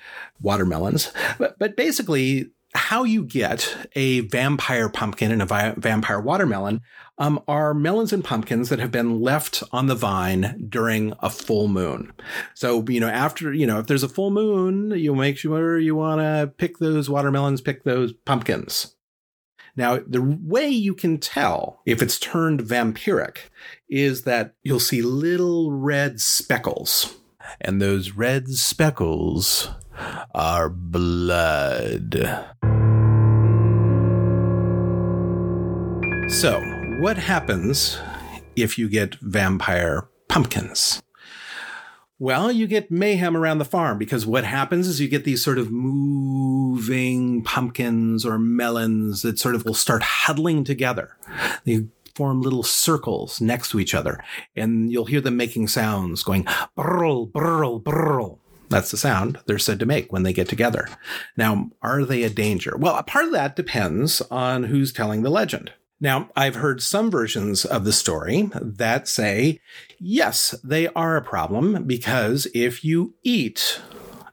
watermelons. 0.41 1.13
But, 1.39 1.59
but 1.59 1.77
basically, 1.77 2.51
how 2.75 3.05
you 3.05 3.25
get 3.25 3.77
a 3.95 4.21
vampire 4.21 4.89
pumpkin 4.89 5.31
and 5.33 5.43
a 5.43 5.47
vi- 5.47 5.75
vampire 5.77 6.21
watermelon 6.21 6.81
um, 7.19 7.43
are 7.47 7.75
melons 7.75 8.13
and 8.13 8.25
pumpkins 8.25 8.71
that 8.71 8.79
have 8.79 8.91
been 8.91 9.21
left 9.21 9.63
on 9.71 9.87
the 9.87 9.95
vine 9.95 10.67
during 10.69 11.13
a 11.21 11.29
full 11.29 11.69
moon. 11.69 12.13
So, 12.55 12.85
you 12.89 13.01
know, 13.01 13.09
after, 13.09 13.53
you 13.53 13.67
know, 13.67 13.79
if 13.79 13.87
there's 13.87 14.03
a 14.03 14.09
full 14.09 14.31
moon, 14.31 14.93
you 14.93 15.15
make 15.15 15.37
sure 15.37 15.79
you 15.79 15.95
want 15.95 16.21
to 16.21 16.53
pick 16.57 16.79
those 16.79 17.11
watermelons, 17.11 17.61
pick 17.61 17.85
those 17.85 18.13
pumpkins. 18.13 18.96
Now, 19.77 19.99
the 20.07 20.23
way 20.23 20.69
you 20.69 20.95
can 20.95 21.19
tell 21.19 21.83
if 21.85 22.01
it's 22.01 22.19
turned 22.19 22.63
vampiric 22.63 23.51
is 23.91 24.23
that 24.23 24.55
you'll 24.63 24.81
see 24.81 25.03
little 25.03 25.71
red 25.71 26.21
speckles. 26.21 27.19
And 27.61 27.81
those 27.81 28.13
red 28.13 28.49
speckles 28.49 29.69
are 30.35 30.71
blood. 30.71 32.15
So, 36.29 36.61
what 37.01 37.19
happens 37.19 37.99
if 38.57 38.79
you 38.79 38.89
get 38.89 39.15
vampire 39.17 40.09
pumpkins? 40.29 41.03
Well, 42.19 42.51
you 42.51 42.67
get 42.67 42.91
mayhem 42.91 43.37
around 43.37 43.59
the 43.59 43.67
farm 43.67 43.99
because 43.99 44.25
what 44.25 44.45
happens 44.45 44.89
is 44.89 45.01
you 45.01 45.09
get 45.09 45.25
these 45.25 45.45
sort 45.45 45.59
of 45.59 45.71
moving 45.71 47.43
pumpkins 47.43 48.25
or 48.25 48.39
melons 48.39 49.21
that 49.21 49.39
sort 49.39 49.55
of 49.55 49.67
will 49.67 49.75
start 49.75 50.03
huddling 50.03 50.65
together. 50.65 51.15
They 51.65 51.89
form 52.15 52.41
little 52.41 52.63
circles 52.63 53.43
next 53.43 53.71
to 53.73 53.81
each 53.81 53.95
other, 53.95 54.25
and 54.57 54.91
you'll 54.91 55.05
hear 55.05 55.21
them 55.21 55.37
making 55.37 55.69
sounds 55.69 56.23
going 56.23 56.45
brrl, 56.45 57.31
brrl, 57.31 57.83
brrl. 57.83 58.39
That's 58.71 58.91
the 58.91 58.97
sound 58.97 59.39
they're 59.45 59.59
said 59.59 59.79
to 59.81 59.87
make 59.87 60.11
when 60.11 60.23
they 60.23 60.33
get 60.33 60.49
together. 60.49 60.89
Now, 61.37 61.71
are 61.83 62.07
they 62.07 62.23
a 62.23 62.31
danger? 62.31 62.77
Well, 62.79 62.97
a 62.97 63.03
part 63.03 63.27
of 63.27 63.33
that 63.33 63.57
depends 63.57 64.23
on 64.23 64.65
who's 64.65 64.91
telling 64.91 65.23
the 65.23 65.31
legend. 65.31 65.73
Now, 66.01 66.29
I've 66.37 66.57
heard 66.57 66.83
some 66.83 67.11
versions 67.11 67.65
of 67.65 67.85
the 67.85 67.93
story 67.93 68.51
that 68.55 69.09
say, 69.09 69.61
yes, 69.99 70.55
they 70.63 70.89
are 70.89 71.17
a 71.17 71.23
problem 71.23 71.85
because 71.85 72.47
if 72.55 72.85
you 72.85 73.15
eat 73.23 73.81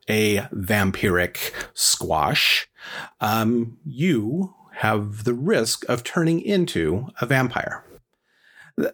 a 0.10 0.40
vampiric 0.54 1.54
squash, 1.74 2.68
um, 3.22 3.78
you 3.86 4.54
have 4.78 5.24
the 5.24 5.34
risk 5.34 5.88
of 5.88 6.04
turning 6.04 6.42
into 6.42 7.08
a 7.22 7.26
vampire. 7.26 7.86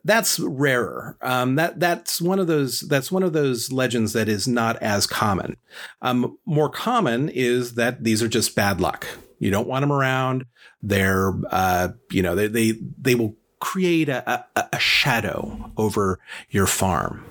That's 0.03 0.39
rarer. 0.39 1.17
Um, 1.21 1.55
that 1.55 1.79
that's 1.79 2.21
one 2.21 2.37
of 2.37 2.47
those. 2.47 2.81
That's 2.81 3.13
one 3.13 3.23
of 3.23 3.31
those 3.31 3.71
legends 3.71 4.11
that 4.11 4.27
is 4.27 4.45
not 4.45 4.75
as 4.81 5.07
common. 5.07 5.55
Um, 6.01 6.37
more 6.45 6.69
common 6.69 7.29
is 7.29 7.75
that 7.75 8.03
these 8.03 8.21
are 8.21 8.27
just 8.27 8.55
bad 8.55 8.81
luck. 8.81 9.07
You 9.39 9.51
don't 9.51 9.67
want 9.67 9.83
them 9.83 9.91
around. 9.91 10.45
They're, 10.81 11.33
uh, 11.49 11.89
you 12.11 12.21
know, 12.21 12.35
they, 12.35 12.47
they, 12.47 12.73
they 13.01 13.15
will 13.15 13.35
create 13.59 14.09
a, 14.09 14.45
a, 14.55 14.69
a 14.73 14.79
shadow 14.79 15.71
over 15.77 16.19
your 16.49 16.67
farm. 16.67 17.25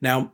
Now, 0.00 0.32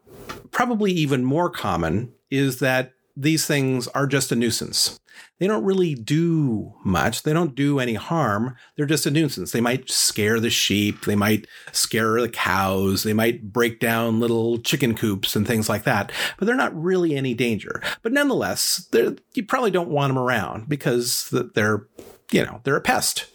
probably 0.51 0.93
even 0.93 1.25
more 1.25 1.51
common 1.51 2.13
is 2.31 2.61
that 2.61 2.93
these 3.17 3.47
things 3.47 3.89
are 3.89 4.07
just 4.07 4.33
a 4.33 4.37
nuisance. 4.37 5.01
They 5.39 5.47
don't 5.47 5.65
really 5.65 5.95
do 5.95 6.75
much. 6.85 7.23
They 7.23 7.33
don't 7.33 7.55
do 7.55 7.79
any 7.79 7.95
harm. 7.95 8.57
They're 8.77 8.87
just 8.87 9.07
a 9.07 9.11
nuisance. 9.11 9.53
They 9.53 9.61
might 9.61 9.91
scare 9.91 10.39
the 10.39 10.51
sheep. 10.51 11.05
They 11.05 11.17
might 11.17 11.47
scare 11.73 12.21
the 12.21 12.29
cows. 12.29 13.03
They 13.03 13.13
might 13.13 13.53
break 13.53 13.81
down 13.81 14.21
little 14.21 14.59
chicken 14.59 14.95
coops 14.95 15.35
and 15.35 15.47
things 15.47 15.69
like 15.69 15.85
that. 15.85 16.13
But 16.39 16.47
they're 16.47 16.55
not 16.55 16.81
really 16.81 17.17
any 17.17 17.35
danger. 17.35 17.83
But 18.03 18.13
nonetheless, 18.13 18.89
you 19.35 19.45
probably 19.47 19.71
don't 19.71 19.91
want 19.91 20.11
them 20.11 20.19
around 20.23 20.69
because 20.69 21.35
they're, 21.55 21.87
you 22.31 22.45
know, 22.45 22.61
they're 22.65 22.77
a 22.77 22.83
pest. 22.83 23.27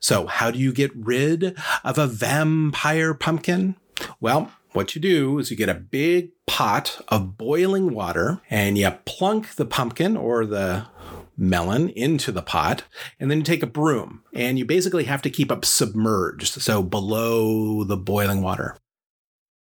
So 0.00 0.26
how 0.26 0.50
do 0.50 0.58
you 0.58 0.72
get 0.72 0.90
rid 0.94 1.56
of 1.84 1.98
a 1.98 2.06
vampire 2.06 3.14
pumpkin? 3.14 3.76
Well, 4.20 4.50
what 4.74 4.94
you 4.94 5.00
do 5.00 5.38
is 5.38 5.50
you 5.50 5.56
get 5.56 5.68
a 5.68 5.74
big 5.74 6.30
pot 6.46 7.00
of 7.08 7.38
boiling 7.38 7.94
water 7.94 8.40
and 8.50 8.76
you 8.76 8.90
plunk 9.04 9.54
the 9.54 9.64
pumpkin 9.64 10.16
or 10.16 10.44
the 10.44 10.86
melon 11.36 11.88
into 11.90 12.30
the 12.30 12.42
pot 12.42 12.84
and 13.18 13.30
then 13.30 13.38
you 13.38 13.44
take 13.44 13.62
a 13.62 13.68
broom 13.68 14.22
and 14.32 14.58
you 14.58 14.64
basically 14.64 15.04
have 15.04 15.22
to 15.22 15.30
keep 15.30 15.50
it 15.50 15.64
submerged 15.64 16.60
so 16.60 16.82
below 16.82 17.84
the 17.84 17.96
boiling 17.96 18.42
water. 18.42 18.76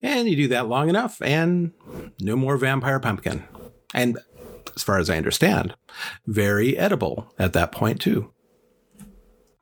And 0.02 0.28
you 0.28 0.36
do 0.36 0.48
that 0.50 0.68
long 0.68 0.90
enough 0.90 1.22
and 1.22 1.72
no 2.20 2.36
more 2.36 2.58
vampire 2.58 3.00
pumpkin. 3.00 3.44
And 3.94 4.18
as 4.76 4.84
far 4.84 4.98
as 4.98 5.10
i 5.10 5.18
understand 5.18 5.76
very 6.26 6.78
edible 6.78 7.32
at 7.38 7.54
that 7.54 7.72
point 7.72 8.02
too. 8.02 8.32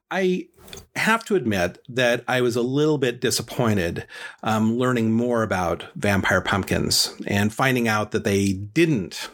I 0.10 0.48
have 0.96 1.24
to 1.26 1.36
admit 1.36 1.84
that 1.90 2.24
I 2.28 2.42
was 2.42 2.56
a 2.56 2.62
little 2.62 2.98
bit 2.98 3.22
disappointed 3.22 4.06
um, 4.44 4.78
learning 4.78 5.12
more 5.14 5.44
about 5.44 5.86
vampire 5.96 6.42
pumpkins 6.42 7.16
and 7.28 7.54
finding 7.54 7.88
out 7.88 8.12
that 8.12 8.24
they 8.24 8.54
didn't 8.54 9.30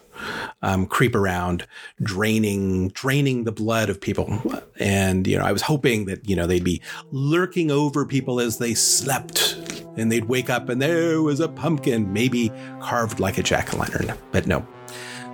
um, 0.62 0.86
creep 0.86 1.15
around, 1.15 1.67
draining 2.02 2.89
draining 2.89 3.43
the 3.43 3.52
blood 3.52 3.89
of 3.89 4.02
people. 4.02 4.41
And 4.80 5.26
you 5.26 5.38
know, 5.38 5.43
I 5.43 5.52
was 5.52 5.63
hoping 5.63 6.06
that 6.06 6.30
you 6.30 6.36
know 6.36 6.45
they'd 6.47 6.63
be 6.63 6.82
lurking 7.12 7.71
over 7.71 8.06
people 8.06 8.39
as 8.39 8.58
they 8.60 8.73
slept, 8.73 9.56
and 9.95 10.12
they'd 10.12 10.26
wake 10.26 10.50
up 10.50 10.69
and 10.69 10.82
there 10.82 11.21
was 11.21 11.39
a 11.39 11.47
pumpkin, 11.47 12.13
maybe 12.13 12.52
carved 12.80 13.19
like 13.19 13.38
a 13.38 13.43
jack 13.43 13.73
o' 13.73 13.78
lantern. 13.78 14.13
But 14.32 14.47
no, 14.47 14.65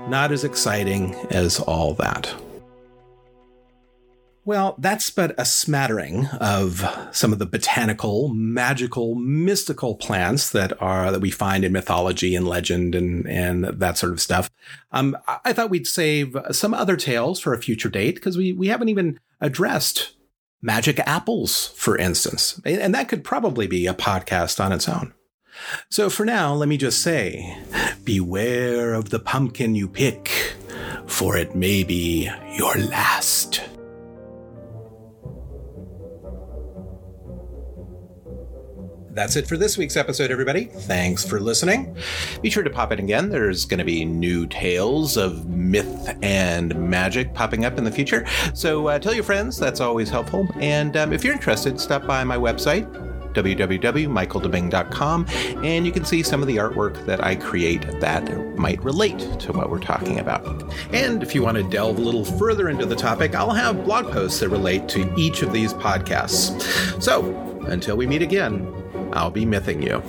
not 0.08 0.32
as 0.32 0.44
exciting 0.44 1.14
as 1.30 1.60
all 1.60 1.94
that. 1.96 2.34
Well, 4.46 4.76
that's 4.78 5.10
but 5.10 5.34
a 5.38 5.46
smattering 5.46 6.28
of 6.28 6.86
some 7.12 7.32
of 7.32 7.40
the 7.40 7.46
botanical, 7.46 8.28
magical, 8.28 9.16
mystical 9.16 9.96
plants 9.96 10.50
that 10.52 10.82
are 10.82 11.12
that 11.12 11.22
we 11.22 11.32
find 11.32 11.64
in 11.64 11.72
mythology 11.72 12.36
and 12.36 12.46
legend 12.46 12.94
and 12.94 13.26
and 13.28 13.64
that 13.64 13.98
sort 13.98 14.12
of 14.12 14.20
stuff. 14.20 14.50
Um, 14.92 15.18
I 15.46 15.54
thought 15.54 15.70
we'd 15.70 15.88
save 15.88 16.36
some 16.52 16.74
other 16.74 16.98
tales 16.98 17.40
for 17.40 17.54
a 17.54 17.62
future 17.62 17.90
date 17.90 18.16
because 18.16 18.38
we 18.38 18.52
we 18.52 18.68
haven't 18.68 18.90
even 18.90 19.18
addressed 19.40 20.14
magic 20.62 21.00
apples, 21.00 21.68
for 21.76 21.98
instance, 21.98 22.60
and 22.66 22.94
that 22.94 23.08
could 23.08 23.24
probably 23.24 23.68
be 23.68 23.88
a 23.88 23.94
podcast 23.94 24.64
on 24.64 24.74
its 24.74 24.90
own. 24.90 25.14
So 25.90 26.10
for 26.10 26.26
now, 26.26 26.54
let 26.54 26.68
me 26.68 26.78
just 26.78 27.02
say, 27.02 27.58
beware 28.04 28.94
of 28.94 29.10
the 29.10 29.20
pumpkin 29.20 29.76
you 29.76 29.88
pick, 29.88 30.56
for 31.06 31.38
it 31.38 31.56
may 31.56 31.84
be 31.84 32.30
your 32.58 32.76
last. 32.76 33.62
That's 39.14 39.36
it 39.36 39.46
for 39.46 39.58
this 39.58 39.78
week's 39.78 39.96
episode, 39.96 40.32
everybody. 40.32 40.66
Thanks 40.66 41.24
for 41.24 41.40
listening. 41.40 41.96
Be 42.42 42.50
sure 42.50 42.64
to 42.64 42.70
pop 42.72 42.92
in 42.92 42.98
again. 42.98 43.30
There's 43.30 43.64
going 43.64 43.78
to 43.78 43.84
be 43.84 44.04
new 44.04 44.48
tales 44.48 45.18
of 45.18 45.46
myth 45.48 46.18
and 46.24 46.74
magic 46.90 47.32
popping 47.36 47.64
up 47.64 47.78
in 47.78 47.84
the 47.84 47.92
future. 47.92 48.26
So 48.56 48.88
uh, 48.88 48.98
tell 48.98 49.14
your 49.14 49.24
friends, 49.24 49.56
that's 49.60 49.82
always 49.82 50.10
helpful. 50.10 50.48
And 50.60 50.98
um, 50.98 51.14
if 51.14 51.24
you're 51.24 51.34
interested, 51.34 51.80
stop 51.80 52.08
by 52.08 52.24
my 52.24 52.38
website, 52.38 52.92
www.michaeldemeng.com, 53.34 55.26
and 55.64 55.86
you 55.86 55.92
can 55.92 56.06
see 56.06 56.24
some 56.24 56.42
of 56.42 56.48
the 56.48 56.58
artwork 56.58 57.06
that 57.06 57.24
I 57.24 57.36
create 57.36 58.00
that 58.00 58.58
might 58.58 58.84
relate 58.84 59.20
to 59.42 59.54
what 59.54 59.70
we're 59.70 59.80
talking 59.80 60.18
about. 60.22 60.74
And 60.92 61.22
if 61.22 61.36
you 61.36 61.44
want 61.44 61.58
to 61.58 61.64
delve 61.64 62.00
a 62.00 62.02
little 62.02 62.26
further 62.26 62.68
into 62.70 62.88
the 62.88 62.96
topic, 62.96 63.36
I'll 63.36 63.52
have 63.52 63.86
blog 63.86 64.12
posts 64.12 64.40
that 64.40 64.50
relate 64.50 64.90
to 64.90 65.14
each 65.16 65.44
of 65.44 65.54
these 65.54 65.72
podcasts. 65.76 67.00
So, 67.02 67.52
until 67.68 67.96
we 67.96 68.08
meet 68.08 68.24
again, 68.24 68.83
I'll 69.14 69.30
be 69.30 69.46
mything 69.46 69.84
you. 69.84 70.02